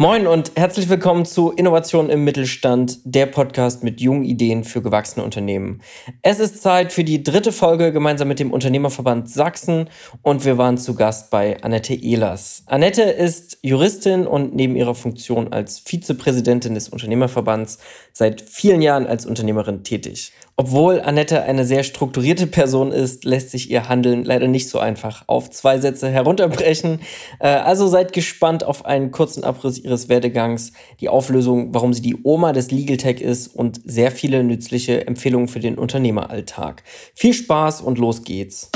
Moin 0.00 0.28
und 0.28 0.52
herzlich 0.54 0.88
willkommen 0.88 1.24
zu 1.24 1.50
Innovation 1.50 2.08
im 2.08 2.22
Mittelstand, 2.22 3.00
der 3.02 3.26
Podcast 3.26 3.82
mit 3.82 4.00
jungen 4.00 4.22
Ideen 4.22 4.62
für 4.62 4.80
gewachsene 4.80 5.24
Unternehmen. 5.24 5.82
Es 6.22 6.38
ist 6.38 6.62
Zeit 6.62 6.92
für 6.92 7.02
die 7.02 7.24
dritte 7.24 7.50
Folge 7.50 7.90
gemeinsam 7.90 8.28
mit 8.28 8.38
dem 8.38 8.52
Unternehmerverband 8.52 9.28
Sachsen 9.28 9.90
und 10.22 10.44
wir 10.44 10.56
waren 10.56 10.78
zu 10.78 10.94
Gast 10.94 11.32
bei 11.32 11.60
Annette 11.64 11.94
Ehlers. 11.94 12.62
Annette 12.66 13.02
ist 13.02 13.58
Juristin 13.62 14.28
und 14.28 14.54
neben 14.54 14.76
ihrer 14.76 14.94
Funktion 14.94 15.52
als 15.52 15.80
Vizepräsidentin 15.80 16.74
des 16.74 16.88
Unternehmerverbands 16.90 17.78
seit 18.12 18.40
vielen 18.40 18.82
Jahren 18.82 19.04
als 19.04 19.26
Unternehmerin 19.26 19.82
tätig. 19.82 20.32
Obwohl 20.60 21.00
Annette 21.00 21.44
eine 21.44 21.64
sehr 21.64 21.84
strukturierte 21.84 22.48
Person 22.48 22.90
ist, 22.90 23.24
lässt 23.24 23.50
sich 23.50 23.70
ihr 23.70 23.88
Handeln 23.88 24.24
leider 24.24 24.48
nicht 24.48 24.68
so 24.68 24.80
einfach 24.80 25.22
auf 25.28 25.50
zwei 25.50 25.78
Sätze 25.78 26.08
herunterbrechen. 26.08 26.98
Äh, 27.38 27.46
also 27.46 27.86
seid 27.86 28.12
gespannt 28.12 28.64
auf 28.64 28.84
einen 28.84 29.12
kurzen 29.12 29.44
Abriss 29.44 29.78
ihres 29.78 30.08
Werdegangs, 30.08 30.72
die 30.98 31.08
Auflösung, 31.08 31.72
warum 31.74 31.94
sie 31.94 32.02
die 32.02 32.16
Oma 32.24 32.52
des 32.52 32.72
Legal 32.72 32.96
Tech 32.96 33.20
ist 33.20 33.54
und 33.54 33.80
sehr 33.84 34.10
viele 34.10 34.42
nützliche 34.42 35.06
Empfehlungen 35.06 35.46
für 35.46 35.60
den 35.60 35.78
Unternehmeralltag. 35.78 36.82
Viel 37.14 37.34
Spaß 37.34 37.80
und 37.80 37.98
los 37.98 38.24
geht's. 38.24 38.72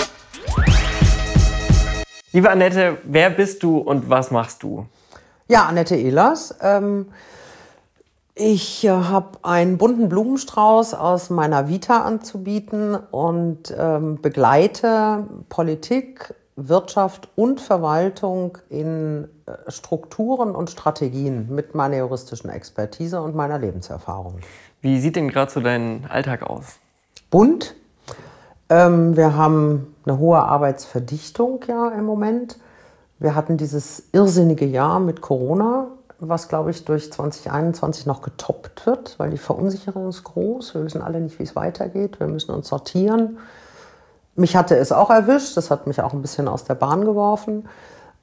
Liebe 2.30 2.48
Annette, 2.48 2.98
wer 3.02 3.28
bist 3.28 3.60
du 3.64 3.78
und 3.78 4.08
was 4.08 4.30
machst 4.30 4.62
du? 4.62 4.86
Ja, 5.48 5.64
Annette 5.64 5.96
Ehlers. 5.96 6.54
Ähm 6.62 7.06
ich 8.34 8.84
äh, 8.84 8.90
habe 8.90 9.38
einen 9.42 9.78
bunten 9.78 10.08
Blumenstrauß 10.08 10.94
aus 10.94 11.30
meiner 11.30 11.68
Vita 11.68 12.02
anzubieten 12.02 12.94
und 12.94 13.74
ähm, 13.76 14.20
begleite 14.22 15.26
Politik, 15.48 16.34
Wirtschaft 16.56 17.28
und 17.36 17.60
Verwaltung 17.60 18.58
in 18.70 19.28
äh, 19.46 19.70
Strukturen 19.70 20.54
und 20.54 20.70
Strategien 20.70 21.54
mit 21.54 21.74
meiner 21.74 21.98
juristischen 21.98 22.50
Expertise 22.50 23.20
und 23.20 23.34
meiner 23.34 23.58
Lebenserfahrung. 23.58 24.38
Wie 24.80 24.98
sieht 24.98 25.16
denn 25.16 25.28
gerade 25.28 25.50
so 25.50 25.60
dein 25.60 26.06
Alltag 26.08 26.42
aus? 26.42 26.78
Bunt. 27.30 27.74
Ähm, 28.68 29.16
wir 29.16 29.36
haben 29.36 29.94
eine 30.06 30.18
hohe 30.18 30.38
Arbeitsverdichtung 30.38 31.60
ja 31.68 31.88
im 31.90 32.04
Moment. 32.04 32.58
Wir 33.18 33.34
hatten 33.34 33.56
dieses 33.56 34.08
irrsinnige 34.12 34.64
Jahr 34.64 34.98
mit 34.98 35.20
Corona 35.20 35.88
was, 36.28 36.48
glaube 36.48 36.70
ich, 36.70 36.84
durch 36.84 37.12
2021 37.12 38.06
noch 38.06 38.22
getoppt 38.22 38.86
wird, 38.86 39.18
weil 39.18 39.30
die 39.30 39.38
Verunsicherung 39.38 40.08
ist 40.08 40.22
groß. 40.22 40.74
Wir 40.74 40.84
wissen 40.84 41.02
alle 41.02 41.20
nicht, 41.20 41.38
wie 41.38 41.42
es 41.42 41.56
weitergeht. 41.56 42.20
Wir 42.20 42.28
müssen 42.28 42.52
uns 42.52 42.68
sortieren. 42.68 43.38
Mich 44.36 44.56
hatte 44.56 44.76
es 44.76 44.92
auch 44.92 45.10
erwischt. 45.10 45.56
Das 45.56 45.70
hat 45.70 45.86
mich 45.86 46.00
auch 46.00 46.12
ein 46.12 46.22
bisschen 46.22 46.46
aus 46.48 46.64
der 46.64 46.74
Bahn 46.74 47.04
geworfen. 47.04 47.68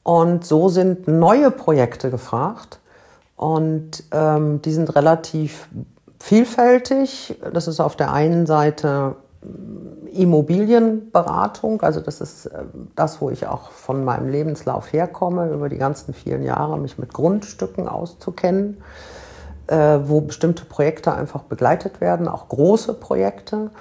Und 0.04 0.46
so 0.46 0.70
sind 0.70 1.08
neue 1.08 1.52
Projekte 1.52 2.10
gefragt. 2.10 2.80
Und 3.36 4.04
ähm, 4.12 4.62
die 4.62 4.72
sind 4.72 4.96
relativ 4.96 5.68
vielfältig. 6.20 7.38
Das 7.54 7.68
ist 7.68 7.80
auf 7.80 7.96
der 7.96 8.14
einen 8.14 8.46
Seite 8.46 9.16
Immobilienberatung, 10.12 11.82
also 11.82 12.02
das 12.02 12.20
ist 12.20 12.48
äh, 12.48 12.64
das, 12.96 13.22
wo 13.22 13.30
ich 13.30 13.48
auch 13.48 13.72
von 13.72 14.04
meinem 14.04 14.30
Lebenslauf 14.30 14.92
herkomme, 14.92 15.50
über 15.52 15.70
die 15.70 15.78
ganzen 15.78 16.14
vielen 16.14 16.44
Jahre 16.44 16.78
mich 16.78 16.98
mit 16.98 17.14
Grundstücken 17.14 17.88
auszukennen, 17.88 18.78
äh, 19.68 20.00
wo 20.04 20.22
bestimmte 20.22 20.66
Projekte 20.66 21.14
einfach 21.14 21.44
begleitet 21.44 22.02
werden, 22.02 22.28
auch 22.28 22.50
große 22.50 22.94
Projekte, 22.96 23.72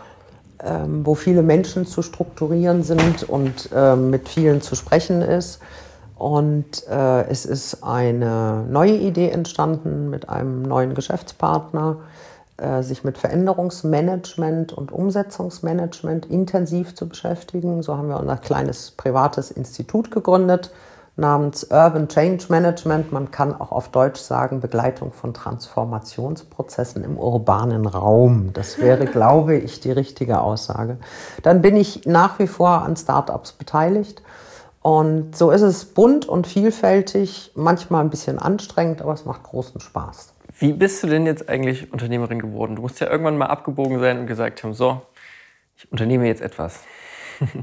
ähm, 0.63 1.05
wo 1.05 1.15
viele 1.15 1.43
Menschen 1.43 1.87
zu 1.87 2.03
strukturieren 2.03 2.83
sind 2.83 3.29
und 3.29 3.71
ähm, 3.75 4.11
mit 4.11 4.29
vielen 4.29 4.61
zu 4.61 4.75
sprechen 4.75 5.23
ist. 5.23 5.61
Und 6.17 6.87
äh, 6.89 7.29
es 7.29 7.47
ist 7.47 7.85
eine 7.85 8.65
neue 8.69 8.97
Idee 8.97 9.31
entstanden 9.31 10.11
mit 10.11 10.29
einem 10.29 10.63
neuen 10.63 10.95
Geschäftspartner, 10.95 11.99
äh, 12.59 12.83
sich 12.83 13.05
mit 13.05 13.19
Veränderungsmanagement 13.19 14.73
und 14.73 14.93
Umsetzungsmanagement 14.93 16.27
intensiv 16.27 16.95
zu 16.95 17.09
beschäftigen. 17.09 17.83
So 17.83 17.97
haben 17.97 18.09
wir 18.09 18.19
unser 18.19 18.37
kleines 18.37 18.91
privates 18.91 19.51
Institut 19.51 20.11
gegründet 20.11 20.73
namens 21.19 21.65
Urban 21.65 22.09
Change 22.09 22.47
Management. 22.49 23.13
Man 23.13 23.31
kann 23.31 23.53
auch 23.53 23.73
auf 23.73 23.89
Deutsch 23.89 24.21
sagen 24.21 24.61
Begleitung 24.61 25.13
von 25.13 25.35
Transformationsprozessen 25.35 27.05
im 27.05 27.19
urbanen 27.19 27.87
Raum. 27.87 28.51
Das 28.55 28.79
wäre, 28.79 29.07
glaube 29.13 29.57
ich, 29.57 29.81
die 29.81 29.93
richtige 29.93 30.41
Aussage. 30.41 30.99
Dann 31.43 31.61
bin 31.61 31.77
ich 31.77 32.07
nach 32.07 32.39
wie 32.39 32.47
vor 32.47 32.83
an 32.83 32.97
Startups 32.97 33.53
beteiligt. 33.53 34.23
Und 34.81 35.37
so 35.37 35.51
ist 35.51 35.63
es 35.63 35.85
bunt 35.85 36.27
und 36.27 36.47
vielfältig, 36.47 37.53
manchmal 37.57 38.03
ein 38.03 38.11
bisschen 38.11 38.39
anstrengend, 38.39 39.03
aber 39.03 39.13
es 39.13 39.25
macht 39.25 39.43
großen 39.43 39.81
Spaß. 39.81 40.35
Wie 40.59 40.73
bist 40.73 41.03
du 41.05 41.07
denn 41.07 41.25
jetzt 41.25 41.49
eigentlich 41.49 41.93
Unternehmerin 41.93 42.41
geworden? 42.41 42.75
Du 42.75 42.83
musst 42.83 42.99
ja 42.99 43.09
irgendwann 43.09 43.39
mal 43.39 43.47
abgebogen 43.47 44.01
sein 44.01 44.19
und 44.19 44.27
gesagt 44.27 44.65
haben, 44.65 44.75
so, 44.75 45.03
ich 45.77 45.91
unternehme 45.93 46.27
jetzt 46.27 46.43
etwas. 46.43 46.81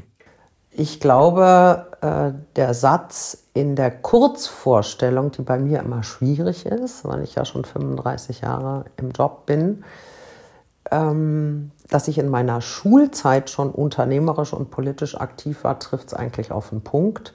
ich 0.71 1.01
glaube, 1.01 1.87
äh, 1.99 2.31
der 2.55 2.73
Satz 2.73 3.49
in 3.53 3.75
der 3.75 3.91
Kurzvorstellung, 3.91 5.31
die 5.31 5.41
bei 5.41 5.59
mir 5.59 5.79
immer 5.79 6.03
schwierig 6.03 6.65
ist, 6.65 7.03
weil 7.03 7.21
ich 7.23 7.35
ja 7.35 7.43
schon 7.43 7.65
35 7.65 8.39
Jahre 8.41 8.85
im 8.95 9.11
Job 9.11 9.45
bin, 9.45 9.83
ähm, 10.89 11.71
dass 11.89 12.07
ich 12.07 12.17
in 12.17 12.29
meiner 12.29 12.61
Schulzeit 12.61 13.49
schon 13.49 13.71
unternehmerisch 13.71 14.53
und 14.53 14.71
politisch 14.71 15.19
aktiv 15.19 15.65
war, 15.65 15.79
trifft 15.79 16.07
es 16.07 16.13
eigentlich 16.13 16.53
auf 16.53 16.69
den 16.69 16.79
Punkt. 16.79 17.33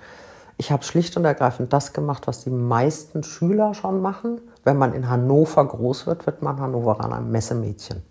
Ich 0.60 0.71
habe 0.71 0.84
schlicht 0.84 1.16
und 1.16 1.25
ergreifend 1.25 1.72
das 1.72 1.94
gemacht, 1.94 2.26
was 2.26 2.44
die 2.44 2.50
meisten 2.50 3.22
Schüler 3.22 3.72
schon 3.72 4.03
machen 4.03 4.41
wenn 4.65 4.76
man 4.76 4.93
in 4.93 5.09
Hannover 5.09 5.65
groß 5.65 6.06
wird, 6.06 6.26
wird 6.26 6.43
man 6.43 6.60
Hannoveraner 6.60 7.21
Messemädchen. 7.21 8.03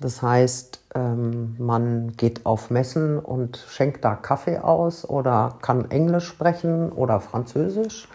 Das 0.00 0.20
heißt, 0.20 0.80
ähm, 0.94 1.54
man 1.58 2.14
geht 2.16 2.44
auf 2.44 2.70
Messen 2.70 3.18
und 3.18 3.56
schenkt 3.68 4.04
da 4.04 4.16
Kaffee 4.16 4.58
aus 4.58 5.08
oder 5.08 5.54
kann 5.62 5.90
Englisch 5.90 6.26
sprechen 6.26 6.90
oder 6.90 7.20
Französisch. 7.20 8.08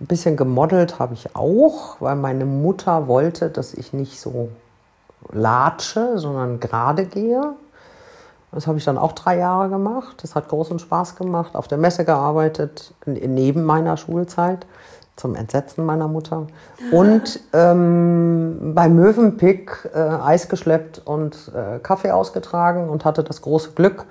Ein 0.00 0.06
bisschen 0.06 0.36
gemodelt 0.36 0.98
habe 0.98 1.14
ich 1.14 1.34
auch, 1.34 1.96
weil 2.00 2.14
meine 2.14 2.44
Mutter 2.44 3.08
wollte, 3.08 3.48
dass 3.50 3.74
ich 3.74 3.92
nicht 3.92 4.20
so 4.20 4.50
latsche, 5.32 6.18
sondern 6.18 6.60
gerade 6.60 7.06
gehe. 7.06 7.54
Das 8.52 8.66
habe 8.66 8.78
ich 8.78 8.84
dann 8.84 8.98
auch 8.98 9.12
drei 9.12 9.38
Jahre 9.38 9.68
gemacht. 9.68 10.16
Das 10.22 10.34
hat 10.34 10.48
großen 10.48 10.78
Spaß 10.78 11.16
gemacht. 11.16 11.54
Auf 11.54 11.68
der 11.68 11.78
Messe 11.78 12.04
gearbeitet, 12.04 12.94
neben 13.04 13.64
meiner 13.64 13.96
Schulzeit 13.96 14.66
zum 15.18 15.34
Entsetzen 15.34 15.84
meiner 15.84 16.08
Mutter. 16.08 16.46
Und 16.92 17.40
ähm, 17.52 18.72
bei 18.74 18.88
Möwenpick 18.88 19.90
äh, 19.92 19.98
Eis 19.98 20.48
geschleppt 20.48 21.02
und 21.04 21.52
äh, 21.54 21.80
Kaffee 21.80 22.12
ausgetragen 22.12 22.88
und 22.88 23.04
hatte 23.04 23.22
das 23.24 23.42
große 23.42 23.72
Glück, 23.72 24.06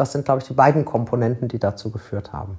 Das 0.00 0.12
sind, 0.12 0.24
glaube 0.24 0.40
ich, 0.40 0.46
die 0.46 0.54
beiden 0.54 0.86
Komponenten, 0.86 1.48
die 1.48 1.58
dazu 1.58 1.90
geführt 1.90 2.32
haben. 2.32 2.58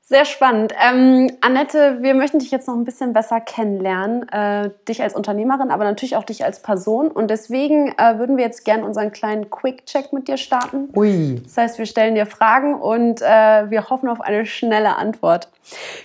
Sehr 0.00 0.24
spannend. 0.24 0.72
Ähm, 0.80 1.28
Annette, 1.40 1.98
wir 2.02 2.14
möchten 2.14 2.38
dich 2.38 2.52
jetzt 2.52 2.68
noch 2.68 2.76
ein 2.76 2.84
bisschen 2.84 3.12
besser 3.12 3.40
kennenlernen. 3.40 4.28
Äh, 4.28 4.70
dich 4.86 5.02
als 5.02 5.14
Unternehmerin, 5.14 5.72
aber 5.72 5.82
natürlich 5.82 6.14
auch 6.14 6.22
dich 6.22 6.44
als 6.44 6.62
Person. 6.62 7.08
Und 7.08 7.30
deswegen 7.30 7.88
äh, 7.98 8.16
würden 8.18 8.36
wir 8.36 8.44
jetzt 8.44 8.64
gerne 8.64 8.84
unseren 8.84 9.10
kleinen 9.10 9.50
Quick-Check 9.50 10.12
mit 10.12 10.28
dir 10.28 10.36
starten. 10.36 10.88
Ui. 10.94 11.40
Das 11.42 11.56
heißt, 11.56 11.78
wir 11.78 11.86
stellen 11.86 12.14
dir 12.14 12.26
Fragen 12.26 12.76
und 12.76 13.22
äh, 13.22 13.68
wir 13.68 13.90
hoffen 13.90 14.08
auf 14.08 14.20
eine 14.20 14.46
schnelle 14.46 14.96
Antwort. 14.96 15.48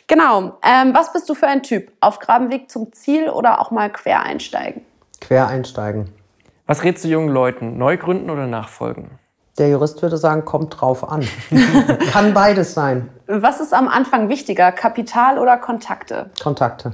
Genau. 0.08 0.58
Ähm, 0.64 0.96
was 0.96 1.14
bist 1.14 1.30
du 1.30 1.36
für 1.36 1.48
ein 1.48 1.62
Typ? 1.62 1.92
Auf 2.00 2.18
Grabenweg 2.18 2.72
zum 2.72 2.94
Ziel 2.94 3.30
oder 3.30 3.62
auch 3.62 3.70
mal 3.70 3.92
quer 3.92 4.24
einsteigen? 4.24 4.82
Quer 5.22 5.50
einsteigen. 5.50 6.10
Was 6.66 6.84
rätst 6.84 7.04
du 7.04 7.10
jungen 7.10 7.30
Leuten? 7.30 7.78
Neu 7.78 7.98
gründen 7.98 8.32
oder 8.32 8.48
nachfolgen? 8.48 9.20
Der 9.58 9.70
Jurist 9.70 10.02
würde 10.02 10.18
sagen, 10.18 10.46
kommt 10.46 10.80
drauf 10.80 11.10
an. 11.10 11.28
Kann 12.12 12.34
beides 12.34 12.74
sein. 12.74 13.10
Was 13.26 13.60
ist 13.60 13.74
am 13.74 13.88
Anfang 13.88 14.30
wichtiger, 14.30 14.72
Kapital 14.72 15.40
oder 15.40 15.58
Kontakte? 15.58 16.30
Kontakte. 16.42 16.94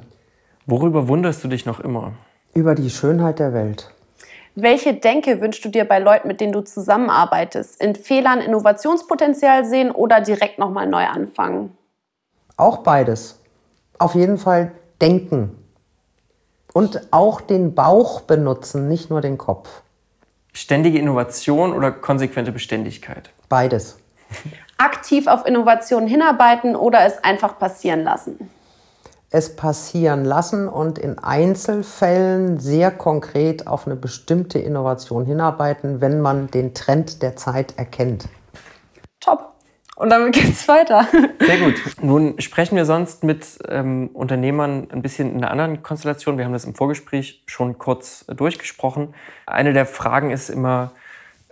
Worüber 0.65 1.09
wunderst 1.09 1.43
du 1.43 1.49
dich 1.49 1.65
noch 1.65 1.81
immer? 1.81 2.13
Über 2.53 2.73
die 2.73 2.89
Schönheit 2.89 3.39
der 3.39 3.53
Welt. 3.53 3.91
Welche 4.55 4.93
Denke 4.93 5.41
wünschst 5.41 5.65
du 5.65 5.69
dir 5.69 5.83
bei 5.83 5.99
Leuten, 5.99 6.27
mit 6.27 6.39
denen 6.39 6.53
du 6.53 6.61
zusammenarbeitest? 6.61 7.81
In 7.81 7.95
Fehlern 7.95 8.39
Innovationspotenzial 8.39 9.65
sehen 9.65 9.91
oder 9.91 10.21
direkt 10.21 10.59
nochmal 10.59 10.87
neu 10.87 11.05
anfangen? 11.05 11.75
Auch 12.55 12.77
beides. 12.77 13.39
Auf 13.97 14.15
jeden 14.15 14.37
Fall 14.37 14.71
denken. 15.01 15.57
Und 16.71 17.07
auch 17.11 17.41
den 17.41 17.75
Bauch 17.75 18.21
benutzen, 18.21 18.87
nicht 18.87 19.09
nur 19.09 19.21
den 19.21 19.37
Kopf. 19.37 19.81
Ständige 20.53 20.99
Innovation 20.99 21.73
oder 21.73 21.91
konsequente 21.91 22.51
Beständigkeit? 22.51 23.31
Beides. 23.49 23.97
Aktiv 24.77 25.27
auf 25.27 25.45
Innovationen 25.45 26.07
hinarbeiten 26.07 26.75
oder 26.75 27.05
es 27.05 27.23
einfach 27.23 27.59
passieren 27.59 28.03
lassen? 28.03 28.49
es 29.33 29.55
passieren 29.55 30.25
lassen 30.25 30.67
und 30.67 30.99
in 30.99 31.17
Einzelfällen 31.17 32.59
sehr 32.59 32.91
konkret 32.91 33.65
auf 33.65 33.87
eine 33.87 33.95
bestimmte 33.95 34.59
Innovation 34.59 35.25
hinarbeiten, 35.25 36.01
wenn 36.01 36.21
man 36.21 36.51
den 36.51 36.75
Trend 36.75 37.23
der 37.23 37.35
Zeit 37.35 37.75
erkennt. 37.79 38.29
Top. 39.19 39.52
Und 39.95 40.09
damit 40.09 40.33
geht's 40.33 40.67
weiter. 40.67 41.07
Sehr 41.39 41.59
gut. 41.59 41.75
Nun 42.01 42.39
sprechen 42.41 42.75
wir 42.75 42.85
sonst 42.85 43.23
mit 43.23 43.59
ähm, 43.67 44.09
Unternehmern 44.13 44.87
ein 44.91 45.01
bisschen 45.01 45.31
in 45.31 45.37
einer 45.37 45.51
anderen 45.51 45.83
Konstellation. 45.83 46.37
Wir 46.37 46.45
haben 46.45 46.53
das 46.53 46.65
im 46.65 46.73
Vorgespräch 46.73 47.43
schon 47.45 47.77
kurz 47.77 48.25
durchgesprochen. 48.25 49.13
Eine 49.45 49.73
der 49.73 49.85
Fragen 49.85 50.31
ist 50.31 50.49
immer, 50.49 50.93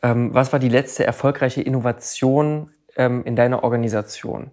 ähm, 0.02 0.34
was 0.34 0.52
war 0.52 0.60
die 0.60 0.70
letzte 0.70 1.06
erfolgreiche 1.06 1.62
Innovation 1.62 2.72
ähm, 2.96 3.24
in 3.26 3.36
deiner 3.36 3.64
Organisation? 3.64 4.50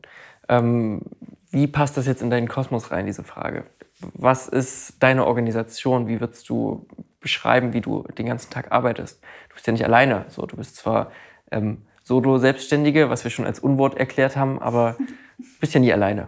Ähm, 0.51 1.03
wie 1.51 1.67
passt 1.67 1.97
das 1.97 2.07
jetzt 2.07 2.21
in 2.21 2.29
deinen 2.29 2.49
Kosmos 2.49 2.91
rein, 2.91 3.07
diese 3.07 3.25
Frage? 3.25 3.65
Was 4.01 4.49
ist 4.49 5.03
deine 5.03 5.27
Organisation? 5.27 6.09
Wie 6.09 6.21
würdest 6.21 6.49
du 6.51 6.87
beschreiben, 7.21 7.73
wie 7.73 7.81
du 7.81 8.03
den 8.19 8.27
ganzen 8.27 8.51
Tag 8.51 8.71
arbeitest? 8.71 9.23
Du 9.49 9.55
bist 9.55 9.67
ja 9.67 9.73
nicht 9.73 9.85
alleine. 9.85 10.27
So, 10.29 10.45
du 10.45 10.57
bist 10.57 10.77
zwar 10.77 11.11
ähm, 11.51 11.87
Solo-Selbstständige, 12.09 13.11
was 13.11 13.23
wir 13.23 13.31
schon 13.31 13.47
als 13.47 13.61
Unwort 13.61 13.97
erklärt 13.97 14.37
haben, 14.37 14.61
aber 14.61 14.97
bist 15.61 15.75
ja 15.75 15.81
nie 15.81 15.93
alleine. 15.93 16.27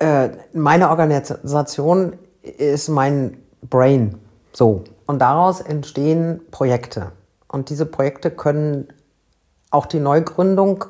äh, 0.00 0.30
meine 0.54 0.88
Organisation 0.88 2.14
ist 2.42 2.88
mein 2.88 3.36
Brain. 3.68 4.16
So. 4.52 4.84
Und 5.06 5.18
daraus 5.20 5.60
entstehen 5.60 6.40
Projekte. 6.50 7.12
Und 7.48 7.70
diese 7.70 7.86
Projekte 7.86 8.30
können 8.30 8.88
auch 9.70 9.86
die 9.86 10.00
Neugründung 10.00 10.84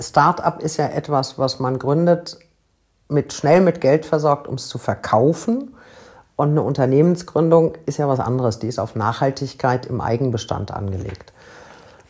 Startup 0.00 0.60
ist 0.60 0.76
ja 0.76 0.86
etwas, 0.88 1.38
was 1.38 1.58
man 1.58 1.78
gründet, 1.78 2.38
mit 3.08 3.32
schnell 3.32 3.60
mit 3.60 3.80
Geld 3.80 4.06
versorgt, 4.06 4.48
um 4.48 4.54
es 4.54 4.68
zu 4.68 4.78
verkaufen. 4.78 5.74
Und 6.36 6.50
eine 6.50 6.62
Unternehmensgründung 6.62 7.76
ist 7.84 7.98
ja 7.98 8.08
was 8.08 8.20
anderes. 8.20 8.58
Die 8.58 8.68
ist 8.68 8.78
auf 8.78 8.94
Nachhaltigkeit 8.94 9.86
im 9.86 10.00
Eigenbestand 10.00 10.70
angelegt. 10.70 11.32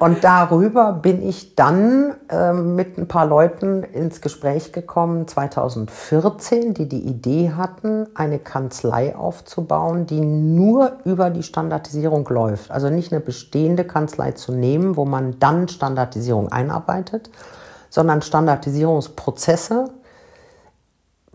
Und 0.00 0.24
darüber 0.24 0.94
bin 0.94 1.22
ich 1.22 1.56
dann 1.56 2.14
äh, 2.30 2.54
mit 2.54 2.96
ein 2.96 3.06
paar 3.06 3.26
Leuten 3.26 3.82
ins 3.82 4.22
Gespräch 4.22 4.72
gekommen, 4.72 5.28
2014, 5.28 6.72
die 6.72 6.88
die 6.88 7.00
Idee 7.00 7.52
hatten, 7.54 8.06
eine 8.14 8.38
Kanzlei 8.38 9.14
aufzubauen, 9.14 10.06
die 10.06 10.22
nur 10.22 10.92
über 11.04 11.28
die 11.28 11.42
Standardisierung 11.42 12.26
läuft. 12.30 12.70
Also 12.70 12.88
nicht 12.88 13.12
eine 13.12 13.20
bestehende 13.20 13.84
Kanzlei 13.84 14.32
zu 14.32 14.52
nehmen, 14.52 14.96
wo 14.96 15.04
man 15.04 15.38
dann 15.38 15.68
Standardisierung 15.68 16.50
einarbeitet, 16.50 17.28
sondern 17.90 18.22
Standardisierungsprozesse 18.22 19.90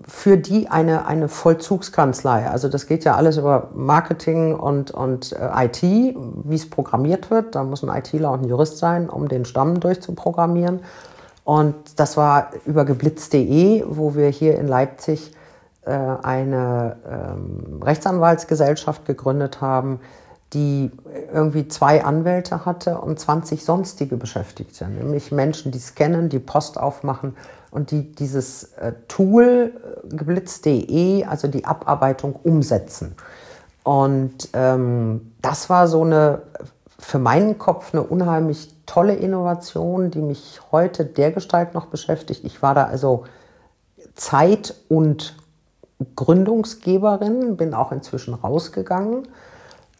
für 0.03 0.37
die 0.37 0.67
eine, 0.67 1.05
eine 1.05 1.29
Vollzugskanzlei. 1.29 2.49
Also 2.49 2.67
das 2.67 2.85
geht 2.85 3.05
ja 3.05 3.15
alles 3.15 3.37
über 3.37 3.69
Marketing 3.73 4.53
und, 4.53 4.91
und 4.91 5.31
äh, 5.31 5.65
IT, 5.65 5.81
wie 5.81 6.55
es 6.55 6.69
programmiert 6.69 7.31
wird. 7.31 7.55
Da 7.55 7.63
muss 7.63 7.83
ein 7.83 7.95
ITler 7.95 8.31
und 8.31 8.43
ein 8.43 8.49
Jurist 8.49 8.77
sein, 8.77 9.09
um 9.09 9.29
den 9.29 9.45
Stamm 9.45 9.79
durchzuprogrammieren. 9.79 10.81
Und 11.45 11.75
das 11.97 12.17
war 12.17 12.51
über 12.65 12.85
geblitz.de, 12.85 13.85
wo 13.87 14.15
wir 14.15 14.29
hier 14.29 14.57
in 14.57 14.67
Leipzig 14.67 15.31
äh, 15.85 15.91
eine 15.91 16.97
ähm, 17.09 17.81
Rechtsanwaltsgesellschaft 17.81 19.05
gegründet 19.05 19.61
haben, 19.61 20.01
die 20.53 20.91
irgendwie 21.33 21.67
zwei 21.67 22.03
Anwälte 22.03 22.65
hatte 22.65 22.99
und 22.99 23.19
20 23.19 23.63
sonstige 23.63 24.17
Beschäftigte, 24.17 24.87
nämlich 24.87 25.31
Menschen, 25.31 25.71
die 25.71 25.79
scannen, 25.79 26.29
die 26.29 26.39
Post 26.39 26.79
aufmachen 26.79 27.35
und 27.75 27.91
die 27.91 28.15
dieses 28.15 28.73
äh, 28.75 28.93
Tool 29.09 29.73
äh, 29.73 30.15
geblitz.de, 30.15 31.25
also 31.25 31.49
die 31.49 31.65
Abarbeitung, 31.65 32.33
umsetzen. 32.41 33.15
Und 33.83 34.49
ähm, 34.53 35.33
das 35.41 35.69
war 35.69 35.89
so 35.89 36.03
eine, 36.03 36.41
für 36.97 37.19
meinen 37.19 37.57
Kopf 37.57 37.93
eine 37.93 38.01
unheimlich 38.03 38.73
tolle 38.85 39.15
Innovation, 39.15 40.09
die 40.09 40.21
mich 40.21 40.61
heute 40.71 41.03
dergestalt 41.03 41.73
noch 41.73 41.87
beschäftigt. 41.87 42.45
Ich 42.45 42.61
war 42.61 42.73
da 42.73 42.85
also 42.85 43.25
Zeit- 44.15 44.73
und 44.87 45.35
Gründungsgeberin, 46.15 47.57
bin 47.57 47.73
auch 47.73 47.91
inzwischen 47.91 48.33
rausgegangen 48.33 49.27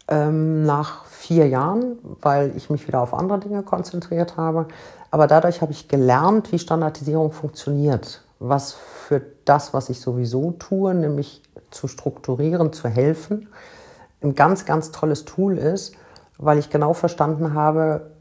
ähm, 0.08 0.63
nach 0.63 1.03
vier 1.25 1.48
Jahren, 1.48 1.98
weil 2.22 2.55
ich 2.55 2.70
mich 2.70 2.88
wieder 2.88 3.01
auf 3.01 3.13
andere 3.13 3.39
Dinge 3.39 3.63
konzentriert 3.63 4.38
habe. 4.38 4.67
Aber 5.10 5.25
dadurch 5.25 5.62
habe 5.62 5.72
ich 5.72 5.88
gelernt, 5.88 6.51
wie 6.51 6.60
Standardisierung 6.60 7.32
funktioniert. 7.32 8.22
Was 8.39 8.74
für 8.74 9.22
das, 9.44 9.74
was 9.74 9.89
ich 9.89 10.00
sowieso 10.01 10.51
tue, 10.51 10.94
nämlich 10.94 11.41
zu 11.72 11.88
strukturieren, 11.88 12.74
zu 12.74 12.88
helfen, 12.89 13.50
ein 14.22 14.36
ganz, 14.36 14.65
ganz 14.65 14.91
tolles 14.91 15.25
Tool 15.25 15.58
ist, 15.58 15.96
weil 16.38 16.60
ich 16.60 16.70
genau 16.70 16.94
verstanden 16.94 17.53
habe, 17.53 18.12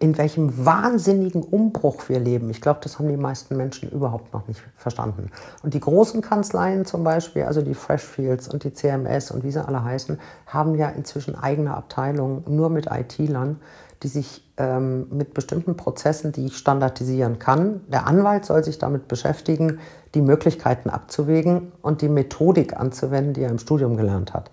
in 0.00 0.18
welchem 0.18 0.64
wahnsinnigen 0.66 1.42
Umbruch 1.42 2.08
wir 2.08 2.18
leben. 2.18 2.50
Ich 2.50 2.60
glaube, 2.60 2.80
das 2.82 2.98
haben 2.98 3.08
die 3.08 3.16
meisten 3.16 3.56
Menschen 3.56 3.90
überhaupt 3.90 4.32
noch 4.32 4.48
nicht 4.48 4.60
verstanden. 4.76 5.30
Und 5.62 5.74
die 5.74 5.80
großen 5.80 6.20
Kanzleien 6.20 6.84
zum 6.84 7.04
Beispiel, 7.04 7.44
also 7.44 7.62
die 7.62 7.74
Freshfields 7.74 8.48
und 8.48 8.64
die 8.64 8.72
CMS 8.72 9.30
und 9.30 9.44
wie 9.44 9.52
sie 9.52 9.64
alle 9.64 9.84
heißen, 9.84 10.18
haben 10.46 10.74
ja 10.74 10.88
inzwischen 10.88 11.36
eigene 11.36 11.74
Abteilungen 11.76 12.42
nur 12.48 12.70
mit 12.70 12.88
IT-Lern, 12.90 13.60
die 14.02 14.08
sich 14.08 14.42
ähm, 14.56 15.06
mit 15.10 15.32
bestimmten 15.32 15.76
Prozessen, 15.76 16.32
die 16.32 16.46
ich 16.46 16.56
standardisieren 16.56 17.38
kann. 17.38 17.80
Der 17.88 18.06
Anwalt 18.06 18.44
soll 18.44 18.64
sich 18.64 18.78
damit 18.78 19.08
beschäftigen, 19.08 19.78
die 20.14 20.20
Möglichkeiten 20.22 20.90
abzuwägen 20.90 21.72
und 21.82 22.02
die 22.02 22.08
Methodik 22.08 22.78
anzuwenden, 22.78 23.32
die 23.32 23.42
er 23.42 23.50
im 23.50 23.58
Studium 23.58 23.96
gelernt 23.96 24.34
hat. 24.34 24.50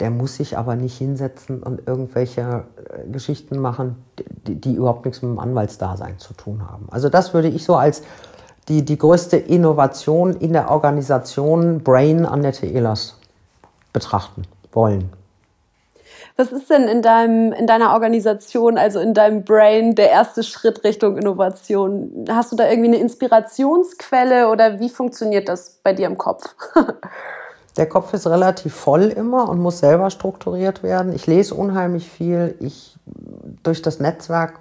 Der 0.00 0.10
muss 0.10 0.36
sich 0.36 0.58
aber 0.58 0.76
nicht 0.76 0.98
hinsetzen 0.98 1.62
und 1.62 1.86
irgendwelche 1.86 2.64
äh, 2.90 3.08
Geschichten 3.10 3.58
machen, 3.58 3.96
die, 4.46 4.54
die, 4.56 4.74
überhaupt 4.74 5.06
nichts 5.06 5.22
mit 5.22 5.30
dem 5.30 5.38
Anwaltsdasein 5.38 6.18
zu 6.18 6.34
tun 6.34 6.68
haben. 6.70 6.88
Also 6.90 7.08
das 7.08 7.32
würde 7.32 7.48
ich 7.48 7.64
so 7.64 7.76
als 7.76 8.02
die, 8.68 8.84
die 8.84 8.98
größte 8.98 9.36
Innovation 9.36 10.34
in 10.34 10.52
der 10.52 10.70
Organisation 10.70 11.82
Brain 11.82 12.26
Annette 12.26 12.66
Ehlers 12.66 13.18
betrachten 13.92 14.42
wollen. 14.72 15.10
Was 16.38 16.52
ist 16.52 16.68
denn 16.68 16.86
in, 16.86 17.00
deinem, 17.00 17.52
in 17.54 17.66
deiner 17.66 17.94
Organisation, 17.94 18.76
also 18.76 19.00
in 19.00 19.14
deinem 19.14 19.44
Brain, 19.44 19.94
der 19.94 20.10
erste 20.10 20.42
Schritt 20.42 20.84
Richtung 20.84 21.16
Innovation? 21.16 22.26
Hast 22.28 22.52
du 22.52 22.56
da 22.56 22.68
irgendwie 22.68 22.88
eine 22.88 22.98
Inspirationsquelle 22.98 24.50
oder 24.50 24.78
wie 24.78 24.90
funktioniert 24.90 25.48
das 25.48 25.80
bei 25.82 25.94
dir 25.94 26.06
im 26.06 26.18
Kopf? 26.18 26.54
Der 27.76 27.86
Kopf 27.86 28.14
ist 28.14 28.26
relativ 28.26 28.74
voll 28.74 29.04
immer 29.04 29.48
und 29.48 29.60
muss 29.60 29.80
selber 29.80 30.10
strukturiert 30.10 30.82
werden. 30.82 31.12
Ich 31.12 31.26
lese 31.26 31.54
unheimlich 31.54 32.08
viel. 32.08 32.54
Ich 32.60 32.96
durch 33.62 33.82
das 33.82 34.00
Netzwerk, 34.00 34.58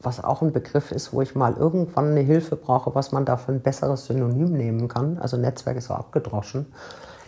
was 0.00 0.22
auch 0.22 0.42
ein 0.42 0.52
Begriff 0.52 0.92
ist, 0.92 1.12
wo 1.12 1.22
ich 1.22 1.34
mal 1.34 1.54
irgendwann 1.54 2.10
eine 2.10 2.20
Hilfe 2.20 2.56
brauche, 2.56 2.94
was 2.94 3.12
man 3.12 3.24
da 3.24 3.36
für 3.36 3.52
ein 3.52 3.60
besseres 3.60 4.06
Synonym 4.06 4.52
nehmen 4.52 4.88
kann. 4.88 5.18
Also 5.18 5.36
Netzwerk 5.36 5.76
ist 5.76 5.86
so 5.86 5.94
abgedroschen. 5.94 6.66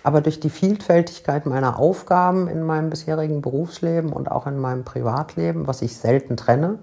Aber 0.03 0.21
durch 0.21 0.41
die 0.41 0.51
Vielfältigkeit 0.51 1.47
meiner 1.47 1.79
Aufgaben 1.79 2.49
in 2.49 2.63
meinem 2.63 2.91
bisherigen 2.91 3.41
Berufsleben 3.41 4.13
und 4.13 4.31
auch 4.31 4.47
in 4.47 4.59
meinem 4.59 4.85
Privatleben, 4.85 5.69
was 5.69 5.83
ich 5.83 5.97
selten 5.97 6.37
trenne, 6.37 6.79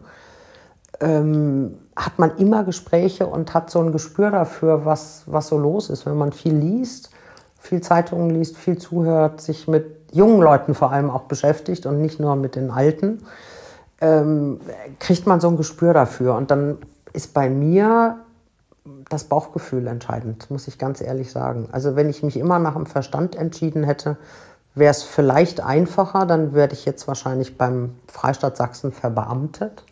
ähm, 1.01 1.77
hat 1.95 2.17
man 2.17 2.37
immer 2.37 2.63
Gespräche 2.63 3.27
und 3.27 3.53
hat 3.53 3.69
so 3.69 3.79
ein 3.81 3.91
Gespür 3.91 4.31
dafür, 4.31 4.85
was, 4.85 5.23
was 5.25 5.47
so 5.47 5.57
los 5.57 5.89
ist. 5.89 6.05
Wenn 6.05 6.17
man 6.17 6.31
viel 6.31 6.53
liest, 6.53 7.09
viel 7.59 7.81
Zeitungen 7.81 8.29
liest, 8.29 8.57
viel 8.57 8.77
zuhört, 8.77 9.41
sich 9.41 9.67
mit 9.67 9.85
jungen 10.11 10.41
Leuten 10.41 10.73
vor 10.73 10.91
allem 10.91 11.09
auch 11.09 11.23
beschäftigt 11.23 11.85
und 11.85 12.01
nicht 12.01 12.19
nur 12.19 12.35
mit 12.35 12.55
den 12.55 12.71
Alten, 12.71 13.23
ähm, 14.01 14.59
kriegt 14.99 15.27
man 15.27 15.39
so 15.39 15.49
ein 15.49 15.57
Gespür 15.57 15.93
dafür. 15.93 16.35
Und 16.35 16.51
dann 16.51 16.77
ist 17.13 17.33
bei 17.33 17.49
mir 17.49 18.17
das 19.09 19.25
Bauchgefühl 19.25 19.87
entscheidend, 19.87 20.49
muss 20.49 20.67
ich 20.67 20.77
ganz 20.77 21.01
ehrlich 21.01 21.31
sagen. 21.31 21.67
Also 21.71 21.95
wenn 21.95 22.09
ich 22.09 22.23
mich 22.23 22.37
immer 22.37 22.59
nach 22.59 22.73
dem 22.73 22.85
Verstand 22.85 23.35
entschieden 23.35 23.83
hätte, 23.83 24.17
wäre 24.75 24.91
es 24.91 25.03
vielleicht 25.03 25.61
einfacher, 25.61 26.25
dann 26.25 26.53
werde 26.53 26.73
ich 26.73 26.85
jetzt 26.85 27.07
wahrscheinlich 27.07 27.57
beim 27.57 27.95
Freistaat 28.07 28.57
Sachsen 28.57 28.91
verbeamtet 28.91 29.83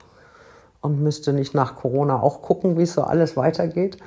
und 0.81 1.01
müsste 1.01 1.33
nicht 1.33 1.53
nach 1.53 1.75
Corona 1.75 2.21
auch 2.21 2.41
gucken, 2.41 2.77
wie 2.77 2.83
es 2.83 2.93
so 2.93 3.03
alles 3.03 3.35
weitergeht. 3.35 3.97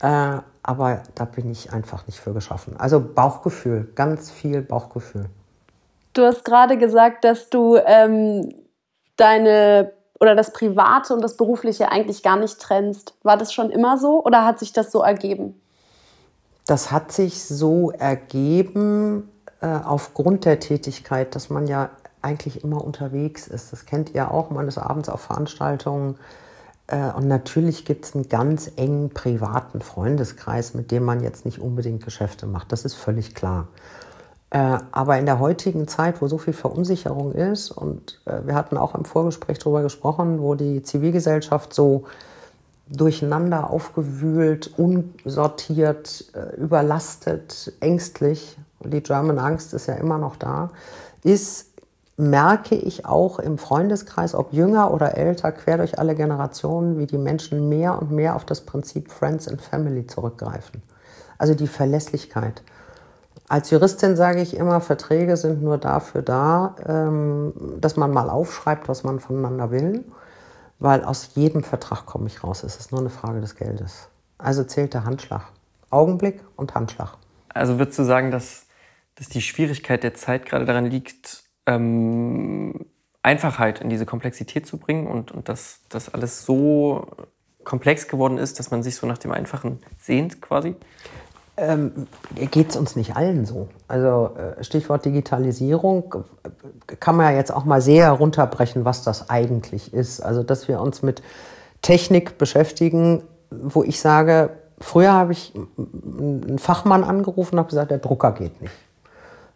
Äh, 0.00 0.38
aber 0.68 1.02
da 1.14 1.24
bin 1.24 1.50
ich 1.50 1.72
einfach 1.72 2.06
nicht 2.06 2.20
für 2.20 2.34
geschaffen. 2.34 2.76
Also 2.78 3.00
Bauchgefühl, 3.00 3.90
ganz 3.94 4.30
viel 4.30 4.60
Bauchgefühl. 4.60 5.30
Du 6.12 6.24
hast 6.24 6.44
gerade 6.44 6.76
gesagt, 6.76 7.24
dass 7.24 7.48
du 7.48 7.78
ähm, 7.86 8.52
deine 9.16 9.92
oder 10.20 10.34
das 10.34 10.52
Private 10.52 11.14
und 11.14 11.22
das 11.22 11.38
Berufliche 11.38 11.90
eigentlich 11.90 12.22
gar 12.22 12.36
nicht 12.36 12.58
trennst. 12.58 13.14
War 13.22 13.38
das 13.38 13.50
schon 13.50 13.70
immer 13.70 13.96
so 13.96 14.22
oder 14.22 14.44
hat 14.44 14.58
sich 14.58 14.74
das 14.74 14.92
so 14.92 15.00
ergeben? 15.00 15.58
Das 16.66 16.92
hat 16.92 17.12
sich 17.12 17.42
so 17.42 17.90
ergeben 17.92 19.30
äh, 19.62 19.68
aufgrund 19.68 20.44
der 20.44 20.60
Tätigkeit, 20.60 21.34
dass 21.34 21.48
man 21.48 21.66
ja 21.66 21.88
eigentlich 22.20 22.62
immer 22.62 22.84
unterwegs 22.84 23.48
ist. 23.48 23.72
Das 23.72 23.86
kennt 23.86 24.14
ihr 24.14 24.30
auch, 24.30 24.50
man 24.50 24.68
ist 24.68 24.76
abends 24.76 25.08
auf 25.08 25.22
Veranstaltungen. 25.22 26.18
Äh, 26.88 27.12
und 27.12 27.28
natürlich 27.28 27.84
gibt 27.84 28.06
es 28.06 28.14
einen 28.14 28.28
ganz 28.28 28.72
engen 28.76 29.10
privaten 29.10 29.80
Freundeskreis, 29.80 30.74
mit 30.74 30.90
dem 30.90 31.04
man 31.04 31.22
jetzt 31.22 31.44
nicht 31.44 31.60
unbedingt 31.60 32.04
Geschäfte 32.04 32.46
macht. 32.46 32.72
Das 32.72 32.84
ist 32.84 32.94
völlig 32.94 33.34
klar. 33.34 33.68
Äh, 34.50 34.78
aber 34.90 35.18
in 35.18 35.26
der 35.26 35.38
heutigen 35.38 35.86
Zeit, 35.86 36.20
wo 36.20 36.26
so 36.26 36.38
viel 36.38 36.54
Verunsicherung 36.54 37.32
ist, 37.32 37.70
und 37.70 38.20
äh, 38.24 38.46
wir 38.46 38.54
hatten 38.54 38.76
auch 38.76 38.94
im 38.94 39.04
Vorgespräch 39.04 39.58
darüber 39.58 39.82
gesprochen, 39.82 40.40
wo 40.40 40.54
die 40.54 40.82
Zivilgesellschaft 40.82 41.72
so 41.72 42.04
durcheinander 42.90 43.68
aufgewühlt, 43.68 44.72
unsortiert, 44.78 46.32
überlastet, 46.56 47.74
ängstlich, 47.80 48.56
und 48.78 48.94
die 48.94 49.02
German 49.02 49.38
Angst 49.38 49.74
ist 49.74 49.88
ja 49.88 49.94
immer 49.96 50.16
noch 50.16 50.36
da, 50.36 50.70
ist, 51.22 51.67
merke 52.18 52.74
ich 52.74 53.06
auch 53.06 53.38
im 53.38 53.58
Freundeskreis, 53.58 54.34
ob 54.34 54.52
jünger 54.52 54.92
oder 54.92 55.16
älter, 55.16 55.52
quer 55.52 55.78
durch 55.78 56.00
alle 56.00 56.16
Generationen, 56.16 56.98
wie 56.98 57.06
die 57.06 57.16
Menschen 57.16 57.68
mehr 57.68 57.96
und 57.96 58.10
mehr 58.10 58.34
auf 58.34 58.44
das 58.44 58.62
Prinzip 58.62 59.12
Friends 59.12 59.46
and 59.46 59.62
Family 59.62 60.06
zurückgreifen. 60.06 60.82
Also 61.38 61.54
die 61.54 61.68
Verlässlichkeit. 61.68 62.62
Als 63.48 63.70
Juristin 63.70 64.16
sage 64.16 64.42
ich 64.42 64.56
immer, 64.56 64.80
Verträge 64.80 65.36
sind 65.36 65.62
nur 65.62 65.78
dafür 65.78 66.22
da, 66.22 66.74
ähm, 66.86 67.52
dass 67.80 67.96
man 67.96 68.10
mal 68.10 68.28
aufschreibt, 68.28 68.88
was 68.88 69.04
man 69.04 69.20
voneinander 69.20 69.70
will, 69.70 70.04
weil 70.80 71.04
aus 71.04 71.30
jedem 71.36 71.62
Vertrag 71.62 72.04
komme 72.04 72.26
ich 72.26 72.42
raus. 72.42 72.64
Es 72.64 72.76
ist 72.76 72.90
nur 72.90 73.00
eine 73.00 73.10
Frage 73.10 73.40
des 73.40 73.54
Geldes. 73.54 74.08
Also 74.38 74.64
zählt 74.64 74.92
der 74.92 75.04
Handschlag. 75.04 75.44
Augenblick 75.88 76.40
und 76.56 76.74
Handschlag. 76.74 77.16
Also 77.48 77.78
würdest 77.78 77.98
du 78.00 78.02
sagen, 78.02 78.32
dass, 78.32 78.66
dass 79.14 79.28
die 79.28 79.40
Schwierigkeit 79.40 80.02
der 80.02 80.14
Zeit 80.14 80.44
gerade 80.44 80.64
daran 80.64 80.86
liegt, 80.86 81.47
ähm, 81.68 82.86
Einfachheit 83.22 83.80
in 83.80 83.88
diese 83.88 84.06
Komplexität 84.06 84.66
zu 84.66 84.78
bringen 84.78 85.06
und, 85.06 85.30
und 85.30 85.48
dass 85.48 85.80
das 85.88 86.12
alles 86.12 86.44
so 86.44 87.06
komplex 87.64 88.08
geworden 88.08 88.38
ist, 88.38 88.58
dass 88.58 88.70
man 88.70 88.82
sich 88.82 88.96
so 88.96 89.06
nach 89.06 89.18
dem 89.18 89.32
Einfachen 89.32 89.78
sehnt 89.98 90.40
quasi? 90.40 90.74
ähm, 91.58 92.06
geht 92.50 92.70
es 92.70 92.76
uns 92.76 92.96
nicht 92.96 93.16
allen 93.16 93.44
so. 93.44 93.68
Also 93.88 94.30
äh, 94.36 94.62
Stichwort 94.62 95.04
Digitalisierung 95.04 96.14
äh, 96.44 96.96
kann 96.96 97.16
man 97.16 97.32
ja 97.32 97.36
jetzt 97.36 97.52
auch 97.52 97.64
mal 97.64 97.80
sehr 97.80 98.06
herunterbrechen, 98.06 98.84
was 98.84 99.02
das 99.02 99.28
eigentlich 99.28 99.92
ist. 99.92 100.20
Also 100.20 100.42
dass 100.42 100.68
wir 100.68 100.80
uns 100.80 101.02
mit 101.02 101.22
Technik 101.82 102.38
beschäftigen, 102.38 103.22
wo 103.50 103.82
ich 103.82 104.00
sage, 104.00 104.50
früher 104.80 105.12
habe 105.12 105.32
ich 105.32 105.52
einen 105.56 106.58
Fachmann 106.58 107.04
angerufen 107.04 107.54
und 107.54 107.58
habe 107.60 107.68
gesagt, 107.68 107.90
der 107.90 107.98
Drucker 107.98 108.32
geht 108.32 108.60
nicht. 108.60 108.72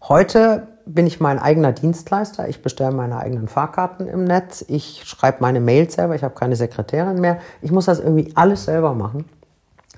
Heute 0.08 0.66
bin 0.84 1.06
ich 1.06 1.20
mein 1.20 1.38
eigener 1.38 1.70
Dienstleister. 1.70 2.48
Ich 2.48 2.60
bestelle 2.60 2.90
meine 2.90 3.18
eigenen 3.18 3.46
Fahrkarten 3.46 4.08
im 4.08 4.24
Netz. 4.24 4.64
Ich 4.66 5.04
schreibe 5.04 5.38
meine 5.40 5.60
Mails 5.60 5.94
selber. 5.94 6.16
Ich 6.16 6.24
habe 6.24 6.34
keine 6.34 6.56
Sekretärin 6.56 7.20
mehr. 7.20 7.38
Ich 7.60 7.70
muss 7.70 7.84
das 7.84 8.00
irgendwie 8.00 8.32
alles 8.34 8.64
selber 8.64 8.94
machen. 8.94 9.26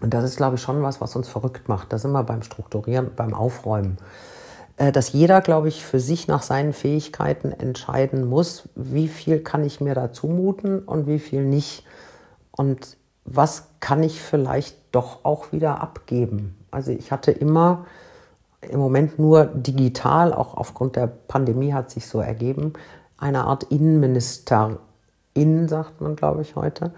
Und 0.02 0.12
das 0.12 0.25
ist, 0.25 0.37
glaube 0.37 0.56
ich, 0.56 0.62
schon 0.62 0.82
was, 0.82 1.00
was 1.00 1.16
uns 1.16 1.26
verrückt 1.26 1.70
macht. 1.70 1.90
Da 1.90 1.99
sind 1.99 2.12
wir 2.12 2.23
beim 2.23 2.42
Strukturieren, 2.42 3.12
beim 3.16 3.32
Aufräumen. 3.32 3.96
Äh, 4.76 4.92
dass 4.92 5.12
jeder, 5.12 5.40
glaube 5.40 5.68
ich, 5.68 5.82
für 5.82 6.00
sich 6.00 6.28
nach 6.28 6.42
seinen 6.42 6.75
Fähigkeiten 6.75 7.52
entscheiden 7.52 8.28
muss, 8.28 8.68
wie 8.75 9.08
viel 9.08 9.40
kann 9.40 9.64
ich 9.64 9.80
mir 9.80 9.94
da 9.94 10.12
zumuten 10.12 10.80
und 10.80 11.06
wie 11.06 11.18
viel 11.18 11.44
nicht. 11.44 11.82
Und 12.50 12.99
was 13.25 13.68
kann 13.80 14.02
ich 14.02 14.20
vielleicht 14.20 14.76
doch 14.92 15.25
auch 15.25 15.50
wieder 15.50 15.80
abgeben. 15.80 16.58
Also 16.70 16.90
ich 16.90 17.11
hatte 17.11 17.30
immer 17.30 17.87
im 18.71 18.80
Moment 18.80 19.18
nur 19.18 19.47
digital, 19.47 20.33
auch 20.33 20.56
aufgrund 20.56 20.97
der 20.97 21.06
Pandemie 21.06 21.73
hat 21.73 21.90
sich 21.90 22.06
so 22.06 22.21
ergeben, 22.21 22.75
eine 23.18 23.44
Art 23.44 23.64
Innenministerin, 23.64 24.78
sagt 25.66 26.00
man, 26.00 26.16
glaube 26.16 26.42
ich, 26.42 26.56
heute, 26.56 26.92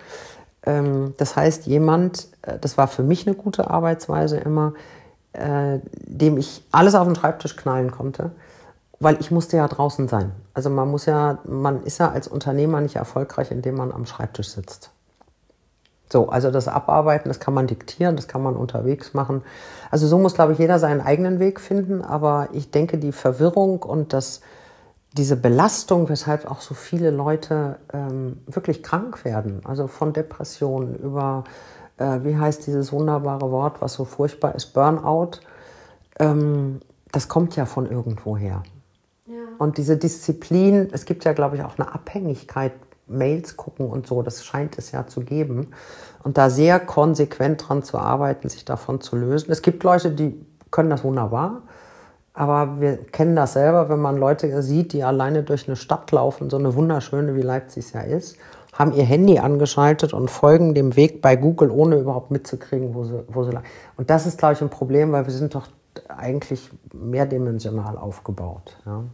ähm, 0.65 1.15
das 1.17 1.37
heißt, 1.37 1.67
jemand, 1.67 2.29
äh, 2.43 2.59
das 2.59 2.77
war 2.77 2.89
für 2.89 3.03
mich 3.03 3.27
eine 3.27 3.37
gute 3.37 3.71
Arbeitsweise 3.71 4.37
immer, 4.39 4.75
äh, 5.33 5.79
dem 5.93 6.37
ich 6.37 6.65
alles 6.73 6.95
auf 6.95 7.07
den 7.07 7.17
Schreibtisch 7.17 7.57
knallen 7.57 7.91
konnte, 7.91 8.33
weil 8.99 9.19
ich 9.21 9.31
musste 9.31 9.57
ja 9.57 9.69
draußen 9.69 10.09
sein. 10.09 10.33
Also 10.55 10.71
man 10.71 10.91
muss 10.91 11.07
ja, 11.07 11.39
man 11.45 11.83
ist 11.83 11.99
ja 11.99 12.11
als 12.11 12.29
Unternehmer 12.29 12.81
nicht 12.81 12.97
erfolgreich, 12.97 13.51
indem 13.51 13.77
man 13.77 13.93
am 13.93 14.07
Schreibtisch 14.07 14.49
sitzt. 14.49 14.91
So, 16.09 16.29
also 16.29 16.51
das 16.51 16.69
Abarbeiten, 16.69 17.29
das 17.29 17.41
kann 17.41 17.55
man 17.55 17.67
diktieren, 17.67 18.17
das 18.17 18.29
kann 18.29 18.43
man 18.43 18.55
unterwegs 18.55 19.13
machen. 19.13 19.43
Also 19.91 20.07
so 20.07 20.19
muss, 20.19 20.35
glaube 20.35 20.53
ich, 20.53 20.59
jeder 20.59 20.79
seinen 20.79 21.01
eigenen 21.01 21.41
Weg 21.41 21.61
finden. 21.61 22.03
Aber 22.03 22.49
ich 22.53 22.71
denke, 22.71 22.99
die 22.99 23.13
Verwirrung 23.13 23.83
und 23.83 24.13
das 24.13 24.41
diese 25.17 25.37
Belastung, 25.37 26.09
weshalb 26.09 26.51
auch 26.51 26.61
so 26.61 26.75
viele 26.75 27.11
Leute 27.11 27.79
ähm, 27.93 28.39
wirklich 28.47 28.83
krank 28.83 29.25
werden, 29.25 29.61
also 29.65 29.87
von 29.87 30.13
Depressionen 30.13 30.97
über, 30.97 31.45
äh, 31.97 32.21
wie 32.23 32.37
heißt 32.37 32.67
dieses 32.67 32.93
wunderbare 32.93 33.51
Wort, 33.51 33.81
was 33.81 33.95
so 33.95 34.05
furchtbar 34.05 34.55
ist, 34.55 34.75
Burnout, 34.75 35.41
ähm, 36.19 36.81
das 37.13 37.29
kommt 37.29 37.57
ja 37.57 37.65
von 37.65 37.91
irgendwoher. 37.91 38.63
Ja. 39.27 39.35
Und 39.59 39.79
diese 39.79 39.97
Disziplin, 39.97 40.89
es 40.93 41.07
gibt 41.07 41.25
ja, 41.25 41.33
glaube 41.33 41.57
ich, 41.57 41.63
auch 41.63 41.79
eine 41.79 41.93
Abhängigkeit, 41.95 42.73
Mails 43.07 43.57
gucken 43.57 43.89
und 43.89 44.07
so, 44.07 44.23
das 44.23 44.45
scheint 44.45 44.79
es 44.79 44.93
ja 44.93 45.07
zu 45.07 45.21
geben. 45.21 45.69
Und 46.23 46.39
da 46.39 46.51
sehr 46.51 46.81
konsequent 46.81 47.69
dran 47.69 47.83
zu 47.83 47.99
arbeiten, 47.99 48.49
sich 48.49 48.65
davon 48.65 49.01
zu 49.01 49.17
lösen. 49.17 49.53
Es 49.53 49.63
gibt 49.63 49.85
Leute, 49.85 50.11
die 50.11 50.45
können 50.71 50.91
das 50.91 51.05
wunderbar. 51.05 51.63
Aber 52.35 52.81
wir 52.81 52.99
kennen 52.99 53.35
das 53.35 53.55
selber, 53.55 53.89
wenn 53.89 54.01
man 54.01 54.19
Leute 54.19 54.63
sieht, 54.63 54.93
die 54.93 55.03
alleine 55.03 55.43
durch 55.43 55.69
eine 55.69 55.77
Stadt 55.77 56.13
laufen, 56.13 56.51
so 56.51 56.59
eine 56.59 56.75
wunderschöne 56.75 57.35
wie 57.35 57.41
Leipzig 57.41 57.95
ja 57.95 58.03
ist, 58.03 58.37
haben 58.75 58.93
ihr 58.93 59.05
Handy 59.05 59.39
angeschaltet 59.39 60.13
und 60.13 60.31
folgen 60.31 60.75
dem 60.75 60.97
Weg 60.97 61.23
bei 61.23 61.37
Google, 61.37 61.71
ohne 61.71 61.97
überhaupt 61.97 62.31
mitzukriegen, 62.31 62.95
wo 62.95 63.05
sie, 63.05 63.25
wo 63.29 63.45
sie 63.45 63.53
lang. 63.53 63.65
Und 63.97 64.11
das 64.11 64.27
ist, 64.27 64.37
glaube 64.37 64.53
ich, 64.53 64.61
ein 64.61 64.69
Problem, 64.69 65.13
weil 65.13 65.25
wir 65.25 65.33
sind 65.33 65.55
doch 65.55 65.69
eigentlich 66.09 66.71
mehrdimensional 66.93 67.97
aufgebaut. 67.97 68.77
Ja. 68.85 69.05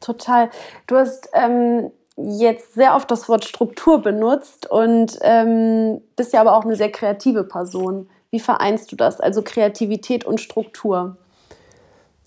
Total. 0.00 0.50
Du 0.86 0.96
hast 0.96 1.30
ähm, 1.32 1.90
jetzt 2.24 2.74
sehr 2.74 2.94
oft 2.94 3.10
das 3.10 3.28
Wort 3.28 3.44
Struktur 3.44 4.00
benutzt 4.02 4.70
und 4.70 5.18
ähm, 5.22 6.00
bist 6.16 6.32
ja 6.32 6.40
aber 6.40 6.56
auch 6.56 6.64
eine 6.64 6.76
sehr 6.76 6.90
kreative 6.90 7.44
Person. 7.44 8.08
Wie 8.30 8.40
vereinst 8.40 8.92
du 8.92 8.96
das? 8.96 9.20
Also 9.20 9.42
Kreativität 9.42 10.24
und 10.24 10.40
Struktur? 10.40 11.16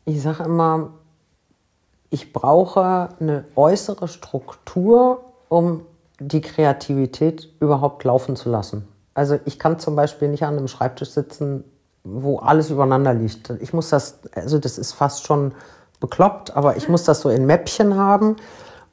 ich 0.05 0.21
sage 0.21 0.43
immer, 0.43 0.89
ich 2.09 2.33
brauche 2.33 3.09
eine 3.19 3.45
äußere 3.55 4.09
Struktur, 4.09 5.23
um 5.47 5.85
die 6.19 6.41
Kreativität 6.41 7.49
überhaupt 7.61 8.03
laufen 8.03 8.35
zu 8.35 8.49
lassen. 8.49 8.87
Also 9.13 9.39
ich 9.45 9.59
kann 9.59 9.79
zum 9.79 9.95
Beispiel 9.95 10.27
nicht 10.27 10.43
an 10.43 10.57
einem 10.57 10.67
Schreibtisch 10.67 11.11
sitzen 11.11 11.63
wo 12.03 12.39
alles 12.39 12.69
übereinander 12.69 13.13
liegt. 13.13 13.49
Ich 13.61 13.73
muss 13.73 13.89
das, 13.89 14.19
also 14.35 14.59
das 14.59 14.77
ist 14.77 14.93
fast 14.93 15.25
schon 15.25 15.53
bekloppt, 15.99 16.55
aber 16.55 16.75
ich 16.75 16.89
muss 16.89 17.05
das 17.05 17.21
so 17.21 17.29
in 17.29 17.45
Mäppchen 17.45 17.95
haben. 17.95 18.35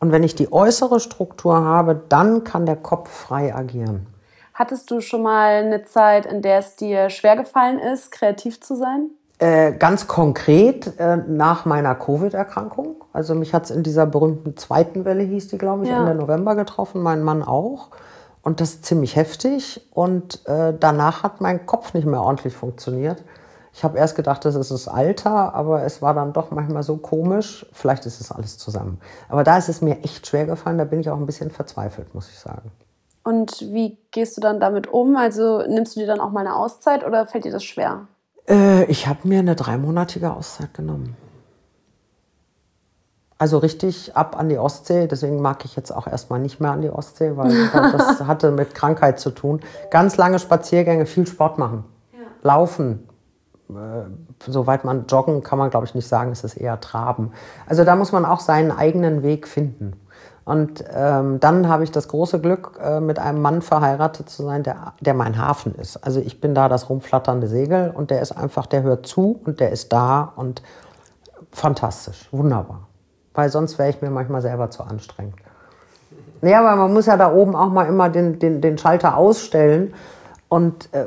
Und 0.00 0.12
wenn 0.12 0.23
ich 0.23 0.35
die 0.35 0.52
äußere 0.52 0.99
Struktur 0.99 1.62
habe, 1.62 2.00
dann 2.09 2.42
kann 2.42 2.66
der 2.66 2.76
Kopf 2.76 3.11
frei 3.11 3.54
agieren. 3.54 4.07
Hattest 4.54 4.90
du 4.90 5.00
schon 5.00 5.23
mal 5.23 5.62
eine 5.62 5.85
Zeit, 5.85 6.26
in 6.26 6.42
der 6.42 6.59
es 6.59 6.76
dir 6.76 7.11
schwer 7.11 7.37
gefallen 7.37 7.78
ist, 7.78 8.11
kreativ 8.11 8.61
zu 8.61 8.75
sein? 8.75 9.11
Äh, 9.38 9.73
ganz 9.73 10.07
konkret 10.07 10.99
äh, 10.99 11.16
nach 11.16 11.64
meiner 11.64 11.95
Covid-Erkrankung. 11.95 12.97
Also 13.12 13.35
mich 13.35 13.54
hat 13.54 13.64
es 13.64 13.71
in 13.71 13.83
dieser 13.83 14.04
berühmten 14.04 14.57
zweiten 14.57 15.07
Welle, 15.07 15.23
hieß 15.23 15.49
die, 15.49 15.57
glaube 15.57 15.85
ich, 15.85 15.90
ja. 15.90 16.00
Ende 16.00 16.14
November 16.14 16.57
getroffen, 16.57 17.02
mein 17.02 17.23
Mann 17.23 17.42
auch. 17.42 17.88
Und 18.42 18.61
das 18.61 18.71
ist 18.71 18.85
ziemlich 18.85 19.16
heftig. 19.16 19.87
Und 19.92 20.47
äh, 20.47 20.75
danach 20.78 21.23
hat 21.23 21.40
mein 21.40 21.64
Kopf 21.64 21.95
nicht 21.95 22.07
mehr 22.07 22.21
ordentlich 22.21 22.54
funktioniert. 22.54 23.23
Ich 23.73 23.85
habe 23.85 23.99
erst 23.99 24.17
gedacht, 24.17 24.45
das 24.45 24.57
ist 24.57 24.71
das 24.71 24.89
Alter, 24.89 25.55
aber 25.55 25.85
es 25.85 26.03
war 26.03 26.12
dann 26.15 26.33
doch 26.33 26.50
manchmal 26.50 26.83
so 26.83 26.97
komisch. 26.97 27.67
Vielleicht 27.73 28.05
ist 28.05 28.21
es 28.21 28.33
alles 28.33 28.59
zusammen. 28.59 29.00
Aber 29.29 29.45
da 29.45 29.57
ist 29.57 29.69
es 29.69 29.81
mir 29.81 30.03
echt 30.03 30.27
schwer 30.27 30.47
gefallen. 30.47 30.79
Da 30.79 30.85
bin 30.85 31.00
ich 31.00 31.09
auch 31.11 31.17
ein 31.17 31.27
bisschen 31.27 31.50
verzweifelt, 31.50 32.15
muss 32.15 32.29
ich 32.29 32.39
sagen. 32.39 32.71
Und 33.23 33.61
wie 33.61 33.99
gehst 34.11 34.37
du 34.37 34.41
dann 34.41 34.61
damit 34.61 34.89
um? 34.89 35.17
Also 35.17 35.62
nimmst 35.67 35.95
du 35.95 36.00
dir 36.00 36.07
dann 36.07 36.21
auch 36.21 36.31
mal 36.31 36.41
eine 36.41 36.57
Auszeit 36.57 37.07
oder 37.07 37.27
fällt 37.27 37.45
dir 37.45 37.53
das 37.53 37.65
schwer? 37.65 38.07
Äh, 38.49 38.85
ich 38.85 39.07
habe 39.07 39.29
mir 39.29 39.39
eine 39.39 39.55
dreimonatige 39.55 40.33
Auszeit 40.33 40.75
genommen. 40.75 41.17
Also 43.39 43.59
richtig 43.59 44.17
ab 44.17 44.39
an 44.39 44.49
die 44.49 44.59
Ostsee. 44.59 45.07
Deswegen 45.07 45.41
mag 45.41 45.65
ich 45.65 45.77
jetzt 45.77 45.93
auch 45.93 46.07
erstmal 46.07 46.41
nicht 46.41 46.61
mehr 46.61 46.73
an 46.73 46.83
die 46.83 46.91
Ostsee, 46.91 47.37
weil 47.37 47.50
das 47.73 48.21
hatte 48.21 48.50
mit 48.50 48.75
Krankheit 48.75 49.21
zu 49.21 49.31
tun. 49.31 49.61
Ganz 49.91 50.17
lange 50.17 50.39
Spaziergänge, 50.39 51.07
viel 51.07 51.27
Sport 51.27 51.57
machen. 51.59 51.85
Ja. 52.12 52.19
Laufen. 52.43 53.09
Äh, 53.77 54.50
soweit 54.50 54.85
man 54.85 55.07
joggen 55.07 55.43
kann 55.43 55.59
man, 55.59 55.71
glaube 55.71 55.87
ich, 55.87 55.95
nicht 55.95 56.09
sagen, 56.09 56.33
es 56.33 56.45
ist 56.45 56.57
eher 56.57 56.81
traben. 56.81 57.33
Also 57.67 57.85
da 57.85 57.97
muss 57.97 58.12
man 58.12 58.25
auch 58.25 58.41
seinen 58.41 58.71
eigenen 58.71 59.23
Weg 59.23 59.49
finden. 59.49 59.93
Und 60.45 60.85
ähm, 60.93 61.39
dann 61.39 61.69
habe 61.69 61.85
ich 61.85 61.93
das 61.93 62.09
große 62.09 62.41
Glück, 62.41 62.79
äh, 62.83 63.00
mit 63.00 63.19
einem 63.19 63.41
Mann 63.41 63.62
verheiratet 63.62 64.29
zu 64.29 64.43
sein, 64.43 64.62
der, 64.62 64.95
der 65.00 65.15
mein 65.15 65.39
Hafen 65.39 65.75
ist. 65.75 65.99
Also 65.99 66.21
ich 66.21 66.41
bin 66.41 66.55
da 66.55 66.69
das 66.69 66.89
rumflatternde 66.89 67.47
Segel 67.47 67.93
und 67.95 68.11
der 68.11 68.21
ist 68.21 68.33
einfach, 68.33 68.67
der 68.67 68.83
hört 68.83 69.07
zu 69.07 69.41
und 69.45 69.61
der 69.61 69.71
ist 69.71 69.93
da 69.93 70.33
und 70.37 70.62
fantastisch, 71.53 72.29
wunderbar 72.33 72.91
weil 73.35 73.49
sonst 73.49 73.79
wäre 73.79 73.91
ich 73.91 74.03
mir 74.03 74.11
manchmal 74.11 74.43
selber 74.43 74.71
zu 74.71 74.83
anstrengend. 74.83 75.37
Naja, 76.43 76.65
weil 76.65 76.77
man 76.77 76.93
muss 76.93 77.07
ja 77.07 77.17
da 77.17 77.33
oben 77.33 77.55
auch 77.55 77.71
mal 77.71 77.87
immer 77.87 78.09
den, 78.09 78.39
den, 78.39 78.61
den 78.61 78.79
Schalter 78.79 79.17
ausstellen. 79.17 79.95
Und 80.49 80.93
äh, 80.93 81.07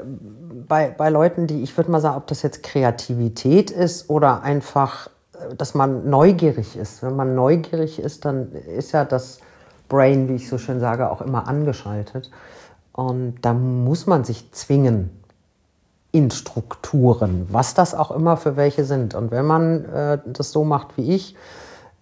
bei, 0.68 0.90
bei 0.90 1.10
Leuten, 1.10 1.48
die, 1.48 1.64
ich 1.64 1.76
würde 1.78 1.92
mal 1.92 2.02
sagen, 2.02 2.18
ob 2.18 2.28
das 2.28 2.42
jetzt 2.42 2.64
Kreativität 2.64 3.72
ist 3.72 4.10
oder 4.10 4.44
einfach, 4.44 5.08
äh, 5.34 5.56
dass 5.56 5.74
man 5.74 6.10
neugierig 6.10 6.76
ist. 6.76 7.04
Wenn 7.04 7.16
man 7.16 7.36
neugierig 7.36 8.00
ist, 8.00 8.26
dann 8.26 8.52
ist 8.52 8.92
ja 8.92 9.06
das 9.06 9.40
Brain, 9.90 10.30
wie 10.30 10.36
ich 10.36 10.50
so 10.50 10.58
schön 10.58 10.80
sage, 10.80 11.10
auch 11.12 11.22
immer 11.22 11.48
angeschaltet. 11.48 12.32
Und 12.92 13.36
da 13.42 13.54
muss 13.54 14.08
man 14.08 14.24
sich 14.24 14.52
zwingen 14.52 15.10
in 16.12 16.30
Strukturen, 16.30 17.48
was 17.50 17.74
das 17.74 17.96
auch 17.96 18.12
immer 18.12 18.38
für 18.38 18.56
welche 18.56 18.86
sind. 18.86 19.16
Und 19.16 19.32
wenn 19.32 19.46
man 19.46 19.86
äh, 19.86 20.20
das 20.26 20.52
so 20.52 20.64
macht 20.64 20.96
wie 20.96 21.14
ich, 21.14 21.36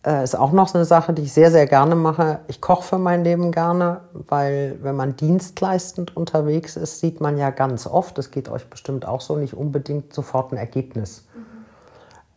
äh, 0.06 0.24
ist 0.24 0.36
auch 0.36 0.52
noch 0.52 0.74
eine 0.74 0.86
Sache, 0.86 1.14
die 1.14 1.24
ich 1.24 1.34
sehr, 1.34 1.52
sehr 1.52 1.68
gerne 1.68 1.96
mache. 1.96 2.40
Ich 2.48 2.62
koche 2.62 2.84
für 2.84 2.98
mein 2.98 3.24
Leben 3.24 3.52
gerne, 3.52 4.02
weil 4.14 4.78
wenn 4.82 4.96
man 4.96 5.16
dienstleistend 5.16 6.16
unterwegs 6.18 6.76
ist, 6.76 7.00
sieht 7.00 7.22
man 7.22 7.38
ja 7.38 7.52
ganz 7.52 7.86
oft, 7.86 8.18
das 8.18 8.32
geht 8.32 8.50
euch 8.50 8.68
bestimmt 8.68 9.08
auch 9.08 9.22
so, 9.22 9.36
nicht 9.36 9.54
unbedingt 9.54 10.14
sofort 10.14 10.52
ein 10.52 10.58
Ergebnis. 10.58 11.26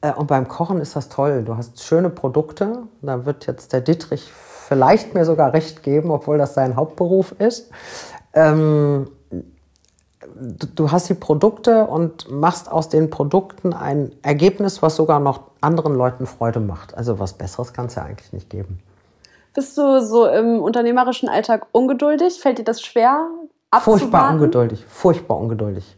Mhm. 0.03 0.13
und 0.19 0.27
beim 0.27 0.49
Kochen 0.49 0.81
ist 0.81 0.97
das 0.97 1.09
toll. 1.09 1.43
Du 1.45 1.57
hast 1.57 1.83
schöne 1.83 2.11
Produkte. 2.11 2.83
Da 3.01 3.25
wird 3.25 3.47
jetzt 3.47 3.73
der 3.73 3.81
Dittrich 3.81 4.31
vielleicht 4.31 5.15
mir 5.15 5.25
sogar 5.25 5.53
recht 5.53 5.83
geben, 5.83 6.11
obwohl 6.11 6.39
das 6.39 6.55
sein 6.55 6.77
Hauptberuf 6.77 7.33
ist. 7.39 7.71
Ähm, 8.35 9.09
du 10.75 10.91
hast 10.91 11.09
die 11.09 11.15
Produkte 11.15 11.87
und 11.87 12.31
machst 12.31 12.71
aus 12.71 12.89
den 12.89 13.11
Produkten 13.11 13.73
ein 13.73 14.13
Ergebnis, 14.23 14.83
was 14.83 14.97
sogar 14.97 15.21
noch 15.21 15.54
anderen 15.65 15.95
Leuten 15.95 16.27
Freude 16.27 16.61
macht. 16.61 16.97
Also 16.97 17.19
was 17.19 17.33
Besseres 17.33 17.73
kann 17.73 17.87
es 17.87 17.97
ja 17.97 18.03
eigentlich 18.03 18.33
nicht 18.33 18.51
geben. 18.51 18.79
Bist 19.55 19.77
du 19.79 20.01
so 20.01 20.27
im 20.27 20.61
unternehmerischen 20.61 21.29
Alltag 21.29 21.67
ungeduldig? 21.73 22.41
Fällt 22.41 22.59
dir 22.59 22.65
das 22.65 22.83
schwer? 22.83 23.27
Abzuwarten? 23.71 24.01
Furchtbar 24.01 24.31
ungeduldig, 24.31 24.85
furchtbar 24.87 25.39
ungeduldig. 25.39 25.97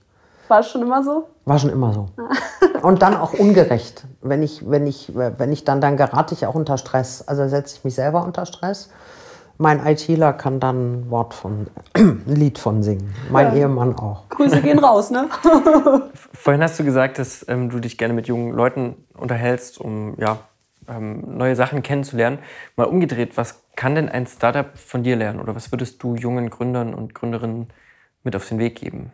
War 0.49 0.61
es 0.61 0.71
schon 0.71 0.83
immer 0.83 1.03
so? 1.03 1.27
War 1.45 1.59
schon 1.59 1.71
immer 1.71 1.93
so. 1.93 2.07
Und 2.83 3.03
dann 3.03 3.17
auch 3.17 3.33
ungerecht. 3.33 4.05
Wenn 4.21 4.43
ich, 4.43 4.69
wenn 4.71 4.87
ich, 4.87 5.13
wenn 5.15 5.53
ich 5.53 5.65
dann, 5.65 5.81
dann 5.81 5.97
gerate 5.97 6.35
ich 6.35 6.47
auch 6.47 6.55
unter 6.55 6.79
Stress. 6.79 7.27
Also 7.27 7.49
setze 7.49 7.77
ich 7.77 7.85
mich 7.85 7.95
selber 7.95 8.23
unter 8.25 8.47
Stress 8.47 8.91
mein 9.59 9.85
ITler 9.85 10.33
kann 10.33 10.61
dann 10.61 11.01
ein 11.01 11.11
Wort 11.11 11.35
von, 11.35 11.67
ein 11.95 12.23
Lied 12.27 12.59
von 12.59 12.83
singen. 12.83 13.15
Mein 13.31 13.49
ja. 13.49 13.63
Ehemann 13.63 13.95
auch. 13.97 14.29
Grüße 14.29 14.61
gehen 14.63 14.79
raus, 14.79 15.11
ne? 15.11 15.29
Vorhin 16.33 16.63
hast 16.63 16.79
du 16.79 16.85
gesagt, 16.85 17.19
dass 17.19 17.45
ähm, 17.49 17.71
du 17.71 17.81
dich 17.81 17.99
gerne 17.99 18.15
mit 18.15 18.29
jungen 18.29 18.53
Leuten 18.53 18.97
unterhältst, 19.15 19.81
um 19.81 20.15
ja, 20.19 20.39
ähm, 20.89 21.37
neue 21.37 21.57
Sachen 21.57 21.83
kennenzulernen. 21.83 22.39
Mal 22.77 22.85
umgedreht, 22.85 23.37
was 23.37 23.63
kann 23.75 23.95
denn 23.95 24.09
ein 24.09 24.27
Startup 24.27 24.77
von 24.77 25.03
dir 25.03 25.17
lernen? 25.17 25.41
Oder 25.41 25.55
was 25.55 25.73
würdest 25.73 26.03
du 26.03 26.15
jungen 26.15 26.51
Gründern 26.51 26.95
und 26.95 27.15
Gründerinnen 27.15 27.69
mit 28.25 28.37
auf 28.37 28.49
den 28.49 28.59
Weg 28.59 28.77
geben? 28.77 29.13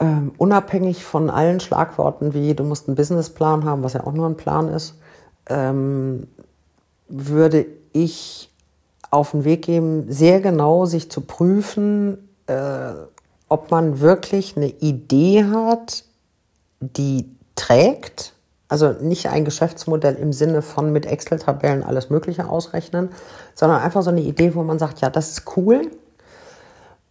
Ähm, 0.00 0.32
unabhängig 0.38 1.04
von 1.04 1.28
allen 1.28 1.60
Schlagworten 1.60 2.32
wie 2.32 2.54
du 2.54 2.64
musst 2.64 2.88
einen 2.88 2.96
Businessplan 2.96 3.64
haben, 3.64 3.82
was 3.82 3.92
ja 3.92 4.06
auch 4.06 4.12
nur 4.12 4.26
ein 4.26 4.38
Plan 4.38 4.68
ist, 4.68 4.98
ähm, 5.48 6.28
würde 7.08 7.66
ich 7.92 8.51
auf 9.10 9.32
den 9.32 9.44
Weg 9.44 9.62
geben, 9.62 10.10
sehr 10.10 10.40
genau 10.40 10.86
sich 10.86 11.10
zu 11.10 11.22
prüfen, 11.22 12.28
äh, 12.46 12.92
ob 13.48 13.70
man 13.70 14.00
wirklich 14.00 14.56
eine 14.56 14.68
Idee 14.68 15.44
hat, 15.44 16.04
die 16.80 17.30
trägt. 17.54 18.32
Also 18.68 18.92
nicht 18.92 19.28
ein 19.28 19.44
Geschäftsmodell 19.44 20.14
im 20.14 20.32
Sinne 20.32 20.62
von 20.62 20.92
mit 20.92 21.04
Excel-Tabellen 21.04 21.82
alles 21.82 22.08
Mögliche 22.08 22.48
ausrechnen, 22.48 23.10
sondern 23.54 23.82
einfach 23.82 24.02
so 24.02 24.10
eine 24.10 24.22
Idee, 24.22 24.54
wo 24.54 24.62
man 24.62 24.78
sagt, 24.78 25.02
ja, 25.02 25.10
das 25.10 25.30
ist 25.32 25.56
cool. 25.56 25.90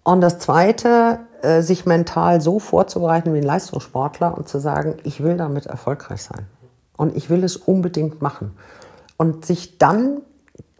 Und 0.04 0.22
das 0.22 0.40
Zweite, 0.40 1.20
äh, 1.42 1.62
sich 1.62 1.86
mental 1.86 2.42
so 2.42 2.60
vorzubereiten 2.60 3.34
wie 3.34 3.40
ein 3.40 3.44
Leistungssportler 3.44 4.38
und 4.38 4.48
zu 4.48 4.60
sagen, 4.60 4.98
ich 5.04 5.24
will 5.24 5.38
damit 5.38 5.68
erfolgreich 5.68 6.24
sein. 6.24 6.48
Und 6.98 7.16
ich 7.16 7.30
will 7.30 7.44
es 7.44 7.58
unbedingt 7.58 8.22
machen. 8.22 8.58
Und 9.18 9.46
sich 9.46 9.78
dann 9.78 10.22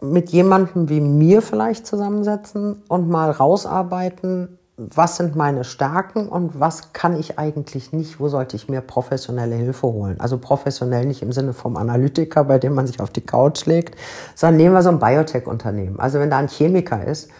mit 0.02 0.30
jemandem 0.30 0.88
wie 0.88 1.00
mir 1.00 1.42
vielleicht 1.42 1.86
zusammensetzen 1.86 2.82
und 2.88 3.08
mal 3.08 3.30
rausarbeiten, 3.30 4.58
was 4.76 5.16
sind 5.16 5.36
meine 5.36 5.64
Stärken 5.64 6.28
und 6.28 6.58
was 6.58 6.92
kann 6.92 7.18
ich 7.18 7.38
eigentlich 7.38 7.92
nicht, 7.92 8.18
wo 8.18 8.28
sollte 8.28 8.56
ich 8.56 8.68
mir 8.68 8.80
professionelle 8.80 9.54
Hilfe 9.54 9.86
holen. 9.86 10.18
Also 10.18 10.38
professionell 10.38 11.06
nicht 11.06 11.22
im 11.22 11.30
Sinne 11.30 11.52
vom 11.52 11.76
Analytiker, 11.76 12.44
bei 12.44 12.58
dem 12.58 12.74
man 12.74 12.86
sich 12.86 12.98
auf 13.00 13.10
die 13.10 13.20
Couch 13.20 13.66
legt, 13.66 13.96
sondern 14.34 14.56
nehmen 14.56 14.74
wir 14.74 14.82
so 14.82 14.88
ein 14.88 14.98
Biotech-Unternehmen. 14.98 16.00
Also 16.00 16.18
wenn 16.18 16.30
da 16.30 16.38
ein 16.38 16.48
Chemiker 16.48 17.04
ist, 17.04 17.30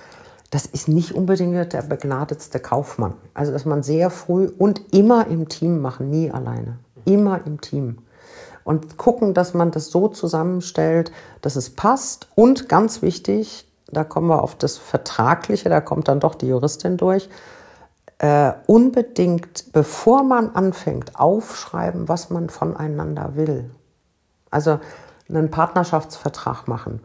das 0.50 0.66
ist 0.66 0.86
nicht 0.86 1.12
unbedingt 1.12 1.72
der 1.72 1.82
begnadetste 1.82 2.60
Kaufmann. 2.60 3.14
Also 3.34 3.52
dass 3.52 3.64
man 3.64 3.82
sehr 3.82 4.10
früh 4.10 4.50
und 4.58 4.94
immer 4.94 5.26
im 5.26 5.48
Team 5.48 5.80
machen, 5.80 6.10
nie 6.10 6.30
alleine. 6.30 6.78
Immer 7.06 7.40
im 7.46 7.60
Team 7.60 7.98
und 8.64 8.96
gucken, 8.96 9.34
dass 9.34 9.54
man 9.54 9.70
das 9.70 9.90
so 9.90 10.08
zusammenstellt, 10.08 11.12
dass 11.40 11.56
es 11.56 11.70
passt. 11.70 12.28
Und 12.34 12.68
ganz 12.68 13.02
wichtig, 13.02 13.68
da 13.88 14.04
kommen 14.04 14.28
wir 14.28 14.42
auf 14.42 14.54
das 14.56 14.78
Vertragliche, 14.78 15.68
da 15.68 15.80
kommt 15.80 16.08
dann 16.08 16.20
doch 16.20 16.34
die 16.34 16.48
Juristin 16.48 16.96
durch, 16.96 17.28
äh, 18.18 18.52
unbedingt, 18.66 19.72
bevor 19.72 20.22
man 20.22 20.54
anfängt, 20.54 21.18
aufschreiben, 21.18 22.08
was 22.08 22.30
man 22.30 22.48
voneinander 22.48 23.34
will. 23.34 23.70
Also 24.50 24.78
einen 25.28 25.50
Partnerschaftsvertrag 25.50 26.68
machen, 26.68 27.00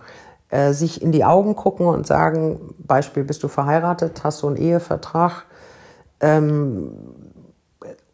äh, 0.49 0.73
sich 0.73 1.01
in 1.01 1.11
die 1.11 1.25
Augen 1.25 1.55
gucken 1.55 1.87
und 1.87 2.05
sagen, 2.05 2.75
Beispiel, 2.79 3.23
bist 3.23 3.43
du 3.43 3.47
verheiratet, 3.47 4.23
hast 4.23 4.43
du 4.43 4.47
einen 4.47 4.57
Ehevertrag, 4.57 5.45
ähm, 6.19 6.93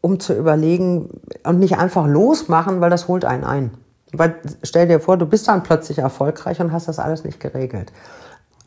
um 0.03 0.19
zu 0.19 0.33
überlegen 0.33 1.21
und 1.45 1.59
nicht 1.59 1.77
einfach 1.77 2.05
losmachen, 2.05 2.81
weil 2.81 2.89
das 2.89 3.07
holt 3.07 3.23
einen 3.23 3.45
ein. 3.45 3.71
Weil 4.11 4.35
stell 4.61 4.85
dir 4.85 4.99
vor, 4.99 5.15
du 5.15 5.25
bist 5.25 5.47
dann 5.47 5.63
plötzlich 5.63 5.99
erfolgreich 5.99 6.59
und 6.59 6.73
hast 6.73 6.89
das 6.89 6.99
alles 6.99 7.23
nicht 7.23 7.39
geregelt. 7.39 7.93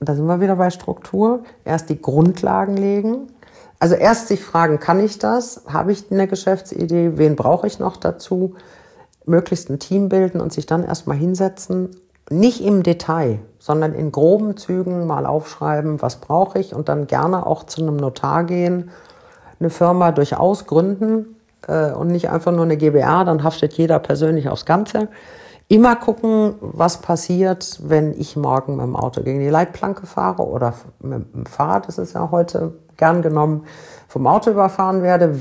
Und 0.00 0.08
da 0.08 0.14
sind 0.14 0.24
wir 0.24 0.40
wieder 0.40 0.56
bei 0.56 0.70
Struktur. 0.70 1.44
Erst 1.62 1.90
die 1.90 2.00
Grundlagen 2.00 2.78
legen. 2.78 3.28
Also 3.78 3.96
erst 3.96 4.28
sich 4.28 4.42
fragen, 4.42 4.80
kann 4.80 4.98
ich 4.98 5.18
das? 5.18 5.64
Habe 5.68 5.92
ich 5.92 6.10
eine 6.10 6.26
Geschäftsidee? 6.26 7.18
Wen 7.18 7.36
brauche 7.36 7.66
ich 7.66 7.78
noch 7.78 7.98
dazu? 7.98 8.54
Möglichst 9.26 9.68
ein 9.68 9.78
Team 9.78 10.08
bilden 10.08 10.40
und 10.40 10.54
sich 10.54 10.64
dann 10.64 10.84
erstmal 10.84 11.18
hinsetzen. 11.18 11.90
Nicht 12.30 12.64
im 12.64 12.82
Detail, 12.82 13.40
sondern 13.58 13.92
in 13.92 14.10
groben 14.10 14.56
Zügen 14.56 15.06
mal 15.06 15.26
aufschreiben, 15.26 16.00
was 16.00 16.16
brauche 16.16 16.58
ich 16.58 16.74
und 16.74 16.88
dann 16.88 17.06
gerne 17.06 17.44
auch 17.44 17.64
zu 17.64 17.82
einem 17.82 17.96
Notar 17.96 18.44
gehen 18.44 18.90
eine 19.58 19.70
Firma 19.70 20.12
durchaus 20.12 20.66
gründen, 20.66 21.36
äh, 21.66 21.92
und 21.92 22.08
nicht 22.08 22.30
einfach 22.30 22.52
nur 22.52 22.64
eine 22.64 22.76
GBR, 22.76 23.24
dann 23.24 23.42
haftet 23.42 23.74
jeder 23.74 23.98
persönlich 23.98 24.48
aufs 24.48 24.64
Ganze. 24.64 25.08
Immer 25.68 25.96
gucken, 25.96 26.54
was 26.60 26.98
passiert, 26.98 27.80
wenn 27.82 28.12
ich 28.12 28.36
morgen 28.36 28.76
mit 28.76 28.84
dem 28.84 28.94
Auto 28.94 29.22
gegen 29.22 29.40
die 29.40 29.48
Leitplanke 29.48 30.06
fahre 30.06 30.46
oder 30.46 30.74
mit 31.00 31.34
dem 31.34 31.46
Fahrrad, 31.46 31.88
das 31.88 31.98
ist 31.98 32.14
ja 32.14 32.30
heute 32.30 32.74
gern 32.96 33.20
genommen, 33.20 33.64
vom 34.06 34.28
Auto 34.28 34.50
überfahren 34.50 35.02
werde. 35.02 35.38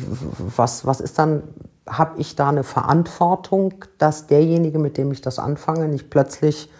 Was, 0.55 0.85
was 0.85 0.99
ist 0.99 1.19
dann, 1.19 1.43
habe 1.87 2.19
ich 2.19 2.35
da 2.35 2.49
eine 2.49 2.63
Verantwortung, 2.63 3.75
dass 3.99 4.25
derjenige, 4.25 4.79
mit 4.79 4.97
dem 4.97 5.11
ich 5.11 5.21
das 5.21 5.37
anfange, 5.37 5.87
nicht 5.87 6.09
plötzlich 6.09 6.71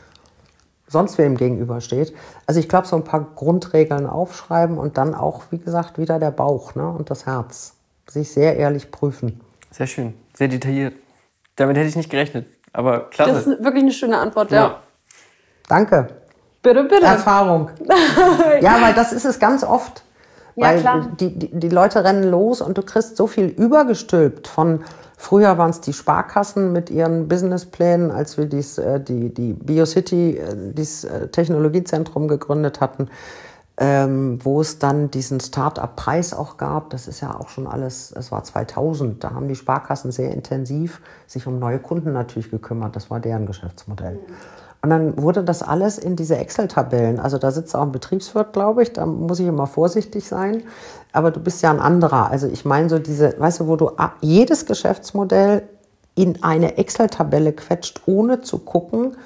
sonst 0.88 1.18
wem 1.18 1.38
gegenübersteht. 1.38 2.14
Also 2.46 2.60
ich 2.60 2.70
glaube, 2.70 2.88
so 2.88 2.96
ein 2.96 3.04
paar 3.04 3.26
Grundregeln 3.36 4.08
aufschreiben 4.08 4.78
und 4.78 4.98
dann 4.98 5.16
auch, 5.16 5.44
wie 5.52 5.58
gesagt, 5.58 5.98
wieder 5.98 6.20
der 6.20 6.32
Bauch 6.32 6.76
ne, 6.76 6.88
und 6.88 7.10
das 7.10 7.26
Herz. 7.26 7.74
Sich 8.08 8.32
sehr 8.32 8.56
ehrlich 8.58 8.92
prüfen. 8.92 9.42
Sehr 9.72 9.88
schön, 9.88 10.14
sehr 10.34 10.48
detailliert. 10.48 10.94
Damit 11.56 11.78
hätte 11.78 11.90
ich 11.90 11.96
nicht 11.96 12.10
gerechnet. 12.10 12.48
Aber 12.72 13.10
klasse. 13.10 13.32
Das 13.32 13.48
ist 13.48 13.64
wirklich 13.64 13.84
eine 13.84 13.94
schöne 13.94 14.18
Antwort, 14.18 14.52
ja. 14.52 14.58
ja. 14.58 14.80
Danke. 15.68 16.08
Bitte, 16.62 16.84
bitte. 16.84 17.06
Erfahrung. 17.06 17.70
ja, 18.62 18.82
weil 18.82 18.94
das 18.94 19.14
ist 19.14 19.26
es 19.26 19.40
ganz 19.40 19.64
oft. 19.64 20.04
Ja, 20.56 20.68
weil 20.68 20.80
klar. 20.82 21.08
Die, 21.20 21.38
die, 21.38 21.60
die 21.60 21.70
Leute 21.70 22.04
rennen 22.04 22.24
los 22.24 22.62
und 22.62 22.78
du 22.78 22.82
kriegst 22.82 23.18
so 23.18 23.28
viel 23.28 23.46
übergestülpt 23.46 24.48
von 24.48 24.84
Früher 25.18 25.58
waren 25.58 25.70
es 25.70 25.82
die 25.82 25.94
Sparkassen 25.94 26.74
mit 26.74 26.90
ihren 26.90 27.28
Businessplänen, 27.28 28.12
als 28.12 28.38
wir 28.38 28.46
dies, 28.46 28.78
äh, 28.78 29.00
die, 29.00 29.34
die 29.34 29.54
BioCity, 29.54 30.38
äh, 30.38 30.74
dieses 30.74 31.06
äh, 31.06 31.28
Technologiezentrum 31.30 32.28
gegründet 32.28 32.82
hatten 32.82 33.10
ähm, 33.78 34.40
wo 34.44 34.62
es 34.62 34.80
dann 34.80 35.12
diesen 35.12 35.40
Start-up-Preis 35.40 36.34
auch 36.34 36.58
gab. 36.58 36.90
Das 36.92 37.08
ist 37.08 37.22
ja 37.22 37.36
auch 37.36 37.50
schon 37.50 37.68
alles, 37.68 38.14
es 38.16 38.32
war 38.32 38.44
2000, 38.44 39.24
da 39.24 39.32
haben 39.32 39.48
die 39.48 39.56
Sparkassen 39.56 40.12
sehr 40.12 40.32
intensiv 40.32 41.02
sich 41.28 41.46
um 41.46 41.60
neue 41.60 41.80
Kunden 41.80 42.14
natürlich 42.14 42.52
gekümmert. 42.52 42.96
Das 42.96 43.10
war 43.10 43.20
deren 43.20 43.46
Geschäftsmodell. 43.46 44.20
Und 44.86 44.92
dann 44.92 45.20
wurde 45.20 45.44
das 45.44 45.64
alles 45.64 45.98
in 45.98 46.16
diese 46.16 46.38
Excel-Tabellen. 46.38 47.20
Also 47.20 47.40
da 47.40 47.50
sitzt 47.50 47.76
auch 47.76 47.82
ein 47.82 47.92
Betriebswirt, 47.92 48.54
glaube 48.54 48.84
ich. 48.84 48.94
Da 48.94 49.08
muss 49.08 49.40
ich 49.40 49.48
immer 49.48 49.66
vorsichtig 49.66 50.28
sein. 50.28 50.62
Aber 51.12 51.32
du 51.32 51.40
bist 51.40 51.64
ja 51.64 51.72
ein 51.72 51.80
anderer. 51.80 52.30
Also 52.30 52.48
ich 52.48 52.66
meine 52.66 52.88
so 52.88 53.00
diese, 53.00 53.34
weißt 53.40 53.62
du, 53.62 53.68
wo 53.68 53.78
du 53.78 53.90
jedes 54.22 54.68
Geschäftsmodell 54.68 55.64
in 56.14 56.44
eine 56.44 56.78
Excel-Tabelle 56.78 57.54
quetscht, 57.54 58.04
ohne 58.06 58.42
zu 58.42 58.60
gucken, 58.60 59.18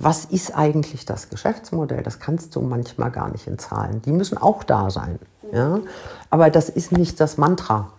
was 0.00 0.24
ist 0.24 0.52
eigentlich 0.56 1.06
das 1.06 1.30
Geschäftsmodell? 1.30 2.02
Das 2.02 2.18
kannst 2.18 2.56
du 2.56 2.60
manchmal 2.60 3.12
gar 3.12 3.30
nicht 3.30 3.46
in 3.46 3.56
Zahlen. 3.56 4.02
Die 4.02 4.10
müssen 4.10 4.36
auch 4.36 4.64
da 4.64 4.90
sein. 4.90 5.20
Ja? 5.52 5.78
Aber 6.30 6.50
das 6.50 6.68
ist 6.68 6.90
nicht 6.90 7.20
das 7.20 7.38
Mantra. 7.38 7.92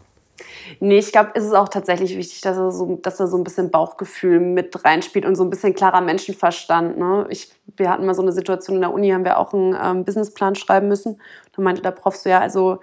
Nee, 0.79 0.97
ich 0.97 1.11
glaube, 1.11 1.31
es 1.33 1.45
ist 1.45 1.53
auch 1.53 1.69
tatsächlich 1.69 2.17
wichtig, 2.17 2.41
dass, 2.41 2.57
er 2.57 2.71
so, 2.71 2.99
dass 3.01 3.17
da 3.17 3.27
so 3.27 3.37
ein 3.37 3.43
bisschen 3.43 3.71
Bauchgefühl 3.71 4.39
mit 4.39 4.83
reinspielt 4.83 5.25
und 5.25 5.35
so 5.35 5.43
ein 5.43 5.49
bisschen 5.49 5.73
klarer 5.73 6.01
Menschenverstand. 6.01 6.97
Ne? 6.97 7.25
Ich, 7.29 7.51
wir 7.77 7.89
hatten 7.89 8.05
mal 8.05 8.15
so 8.15 8.21
eine 8.21 8.31
Situation 8.31 8.75
in 8.75 8.81
der 8.81 8.93
Uni, 8.93 9.09
haben 9.11 9.23
wir 9.23 9.37
auch 9.37 9.53
einen 9.53 9.75
ähm, 9.81 10.03
Businessplan 10.03 10.55
schreiben 10.55 10.87
müssen. 10.87 11.21
Da 11.55 11.61
meinte 11.61 11.81
der 11.81 11.91
Prof 11.91 12.15
so, 12.15 12.29
ja, 12.29 12.39
also 12.39 12.79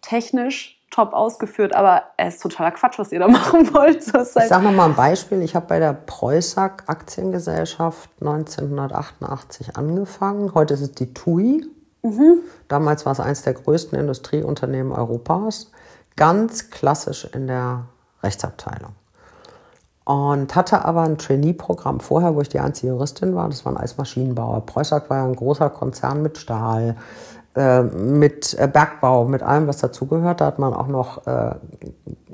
technisch 0.00 0.76
top 0.90 1.12
ausgeführt, 1.12 1.74
aber 1.74 2.04
es 2.16 2.36
ist 2.36 2.42
totaler 2.42 2.70
Quatsch, 2.70 2.98
was 2.98 3.12
ihr 3.12 3.18
da 3.18 3.28
machen 3.28 3.72
wollt. 3.74 4.02
So 4.02 4.18
ich 4.18 4.48
sage 4.48 4.64
nochmal 4.64 4.90
ein 4.90 4.96
Beispiel. 4.96 5.42
Ich 5.42 5.54
habe 5.54 5.66
bei 5.66 5.78
der 5.78 5.92
Preußack 5.92 6.84
Aktiengesellschaft 6.86 8.08
1988 8.20 9.76
angefangen. 9.76 10.54
Heute 10.54 10.74
ist 10.74 10.80
es 10.80 10.92
die 10.92 11.12
TUI. 11.12 11.66
Mhm. 12.02 12.38
Damals 12.68 13.04
war 13.04 13.12
es 13.12 13.20
eines 13.20 13.42
der 13.42 13.54
größten 13.54 13.98
Industrieunternehmen 13.98 14.92
Europas. 14.92 15.70
Ganz 16.16 16.70
klassisch 16.70 17.28
in 17.32 17.46
der 17.46 17.84
Rechtsabteilung. 18.22 18.92
Und 20.04 20.54
hatte 20.54 20.84
aber 20.84 21.02
ein 21.02 21.18
Trainee-Programm 21.18 22.00
vorher, 22.00 22.34
wo 22.36 22.40
ich 22.40 22.48
die 22.48 22.60
einzige 22.60 22.92
Juristin 22.92 23.34
war. 23.34 23.48
Das 23.48 23.64
war 23.64 23.72
ein 23.72 23.76
Eismaschinenbauer. 23.76 24.64
Preußack 24.64 25.10
war 25.10 25.18
ja 25.18 25.24
ein 25.24 25.36
großer 25.36 25.68
Konzern 25.68 26.22
mit 26.22 26.38
Stahl, 26.38 26.96
äh, 27.56 27.82
mit 27.82 28.54
äh, 28.58 28.68
Bergbau, 28.68 29.24
mit 29.24 29.42
allem, 29.42 29.66
was 29.66 29.78
dazugehört. 29.78 30.40
Da 30.40 30.46
hat 30.46 30.58
man 30.58 30.72
auch 30.74 30.86
noch 30.86 31.26
äh, 31.26 31.56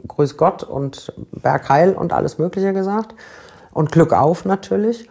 Grüß 0.07 0.37
Gott 0.37 0.63
und 0.63 1.15
Bergheil 1.33 1.95
und 1.95 2.13
alles 2.13 2.39
Mögliche 2.39 2.73
gesagt. 2.73 3.15
Und 3.73 3.91
Glück 3.91 4.13
auf 4.13 4.45
natürlich. 4.45 5.09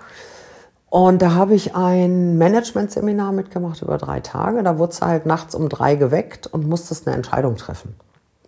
Und 0.91 1.21
da 1.21 1.33
habe 1.33 1.55
ich 1.55 1.75
ein 1.75 2.37
Management-Seminar 2.37 3.31
mitgemacht 3.31 3.81
über 3.81 3.97
drei 3.97 4.19
Tage. 4.19 4.61
Da 4.61 4.77
wurde 4.77 4.91
es 4.91 5.01
halt 5.01 5.25
nachts 5.25 5.55
um 5.55 5.67
drei 5.67 5.95
geweckt 5.95 6.45
und 6.47 6.67
musstest 6.67 7.07
eine 7.07 7.15
Entscheidung 7.15 7.55
treffen. 7.55 7.95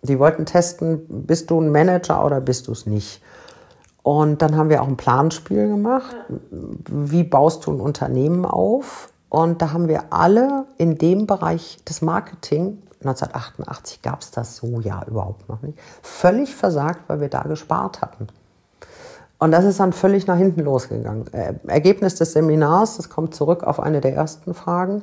Die 0.04 0.18
wollten 0.18 0.46
testen, 0.46 1.04
bist 1.08 1.50
du 1.50 1.60
ein 1.60 1.70
Manager 1.70 2.24
oder 2.24 2.40
bist 2.40 2.68
du 2.68 2.72
es 2.72 2.86
nicht. 2.86 3.22
Und 4.02 4.42
dann 4.42 4.56
haben 4.56 4.68
wir 4.68 4.82
auch 4.82 4.88
ein 4.88 4.98
Planspiel 4.98 5.66
gemacht. 5.68 6.14
Wie 6.50 7.24
baust 7.24 7.66
du 7.66 7.72
ein 7.72 7.80
Unternehmen 7.80 8.44
auf? 8.44 9.08
Und 9.30 9.62
da 9.62 9.72
haben 9.72 9.88
wir 9.88 10.12
alle 10.12 10.66
in 10.76 10.98
dem 10.98 11.26
Bereich 11.26 11.78
des 11.88 12.02
Marketing, 12.02 12.82
1988 13.00 14.02
gab 14.02 14.20
es 14.20 14.30
das 14.30 14.56
so 14.56 14.80
ja 14.80 15.02
überhaupt 15.06 15.48
noch 15.48 15.60
nicht, 15.62 15.78
völlig 16.02 16.54
versagt, 16.54 17.00
weil 17.08 17.20
wir 17.20 17.28
da 17.28 17.42
gespart 17.42 18.00
hatten. 18.00 18.28
Und 19.38 19.50
das 19.52 19.64
ist 19.64 19.80
dann 19.80 19.92
völlig 19.92 20.26
nach 20.26 20.36
hinten 20.36 20.60
losgegangen. 20.60 21.32
Äh, 21.32 21.54
Ergebnis 21.66 22.14
des 22.14 22.32
Seminars, 22.32 22.96
das 22.96 23.10
kommt 23.10 23.34
zurück 23.34 23.64
auf 23.64 23.80
eine 23.80 24.00
der 24.00 24.14
ersten 24.14 24.54
Fragen, 24.54 25.02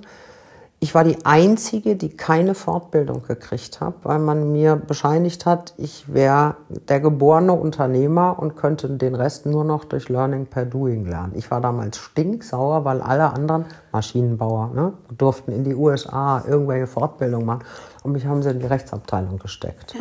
ich 0.83 0.95
war 0.95 1.03
die 1.03 1.23
Einzige, 1.25 1.95
die 1.95 2.09
keine 2.09 2.55
Fortbildung 2.55 3.21
gekriegt 3.27 3.81
habe, 3.81 3.97
weil 4.01 4.17
man 4.17 4.51
mir 4.51 4.75
bescheinigt 4.75 5.45
hat, 5.45 5.75
ich 5.77 6.11
wäre 6.11 6.55
der 6.89 6.99
geborene 6.99 7.53
Unternehmer 7.53 8.39
und 8.39 8.55
könnte 8.55 8.89
den 8.89 9.13
Rest 9.13 9.45
nur 9.45 9.63
noch 9.63 9.85
durch 9.85 10.09
Learning 10.09 10.47
per 10.47 10.65
Doing 10.65 11.05
lernen. 11.05 11.33
Ich 11.35 11.51
war 11.51 11.61
damals 11.61 11.99
stinksauer, 11.99 12.83
weil 12.83 12.99
alle 13.01 13.31
anderen 13.31 13.65
Maschinenbauer 13.91 14.71
ne, 14.73 14.93
durften 15.15 15.51
in 15.51 15.63
die 15.63 15.75
USA 15.75 16.43
irgendwelche 16.47 16.87
Fortbildungen 16.87 17.45
machen 17.45 17.63
und 18.01 18.13
mich 18.13 18.25
haben 18.25 18.41
sie 18.41 18.49
in 18.49 18.59
die 18.59 18.65
Rechtsabteilung 18.65 19.37
gesteckt. 19.37 19.93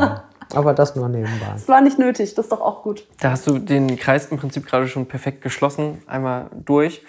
Aber 0.54 0.72
das 0.72 0.96
nur 0.96 1.10
nebenbei. 1.10 1.52
Das 1.52 1.68
war 1.68 1.82
nicht 1.82 1.98
nötig, 1.98 2.34
das 2.34 2.46
ist 2.46 2.52
doch 2.52 2.62
auch 2.62 2.82
gut. 2.82 3.06
Da 3.20 3.32
hast 3.32 3.46
du 3.46 3.58
den 3.58 3.98
Kreis 3.98 4.26
im 4.30 4.38
Prinzip 4.38 4.66
gerade 4.66 4.88
schon 4.88 5.04
perfekt 5.04 5.42
geschlossen, 5.42 6.00
einmal 6.06 6.46
durch. 6.64 7.02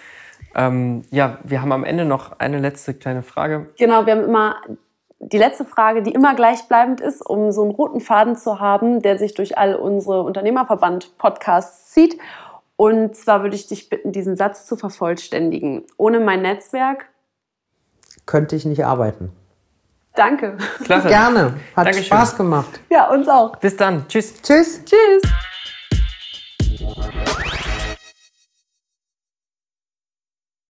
Ähm, 0.54 1.02
ja, 1.10 1.38
wir 1.42 1.62
haben 1.62 1.72
am 1.72 1.84
Ende 1.84 2.04
noch 2.04 2.38
eine 2.38 2.58
letzte 2.58 2.94
kleine 2.94 3.22
Frage. 3.22 3.70
Genau, 3.78 4.06
wir 4.06 4.14
haben 4.14 4.24
immer 4.24 4.56
die 5.18 5.38
letzte 5.38 5.64
Frage, 5.64 6.02
die 6.02 6.12
immer 6.12 6.34
gleichbleibend 6.34 7.00
ist, 7.00 7.22
um 7.22 7.50
so 7.50 7.62
einen 7.62 7.70
roten 7.70 8.00
Faden 8.00 8.36
zu 8.36 8.60
haben, 8.60 9.00
der 9.00 9.18
sich 9.18 9.34
durch 9.34 9.56
all 9.56 9.74
unsere 9.74 10.22
Unternehmerverband-Podcasts 10.22 11.90
zieht. 11.92 12.18
Und 12.76 13.16
zwar 13.16 13.42
würde 13.42 13.56
ich 13.56 13.66
dich 13.66 13.88
bitten, 13.88 14.12
diesen 14.12 14.36
Satz 14.36 14.66
zu 14.66 14.76
vervollständigen. 14.76 15.84
Ohne 15.96 16.20
mein 16.20 16.42
Netzwerk 16.42 17.06
könnte 18.26 18.56
ich 18.56 18.64
nicht 18.64 18.84
arbeiten. 18.84 19.32
Danke. 20.14 20.56
Klasse. 20.84 21.08
Gerne. 21.08 21.54
Hat 21.74 21.86
Dankeschön. 21.86 22.04
Spaß 22.04 22.36
gemacht. 22.36 22.80
Ja, 22.88 23.10
uns 23.10 23.28
auch. 23.28 23.56
Bis 23.56 23.76
dann. 23.76 24.06
Tschüss. 24.08 24.40
Tschüss. 24.42 24.80
Tschüss. 24.84 25.22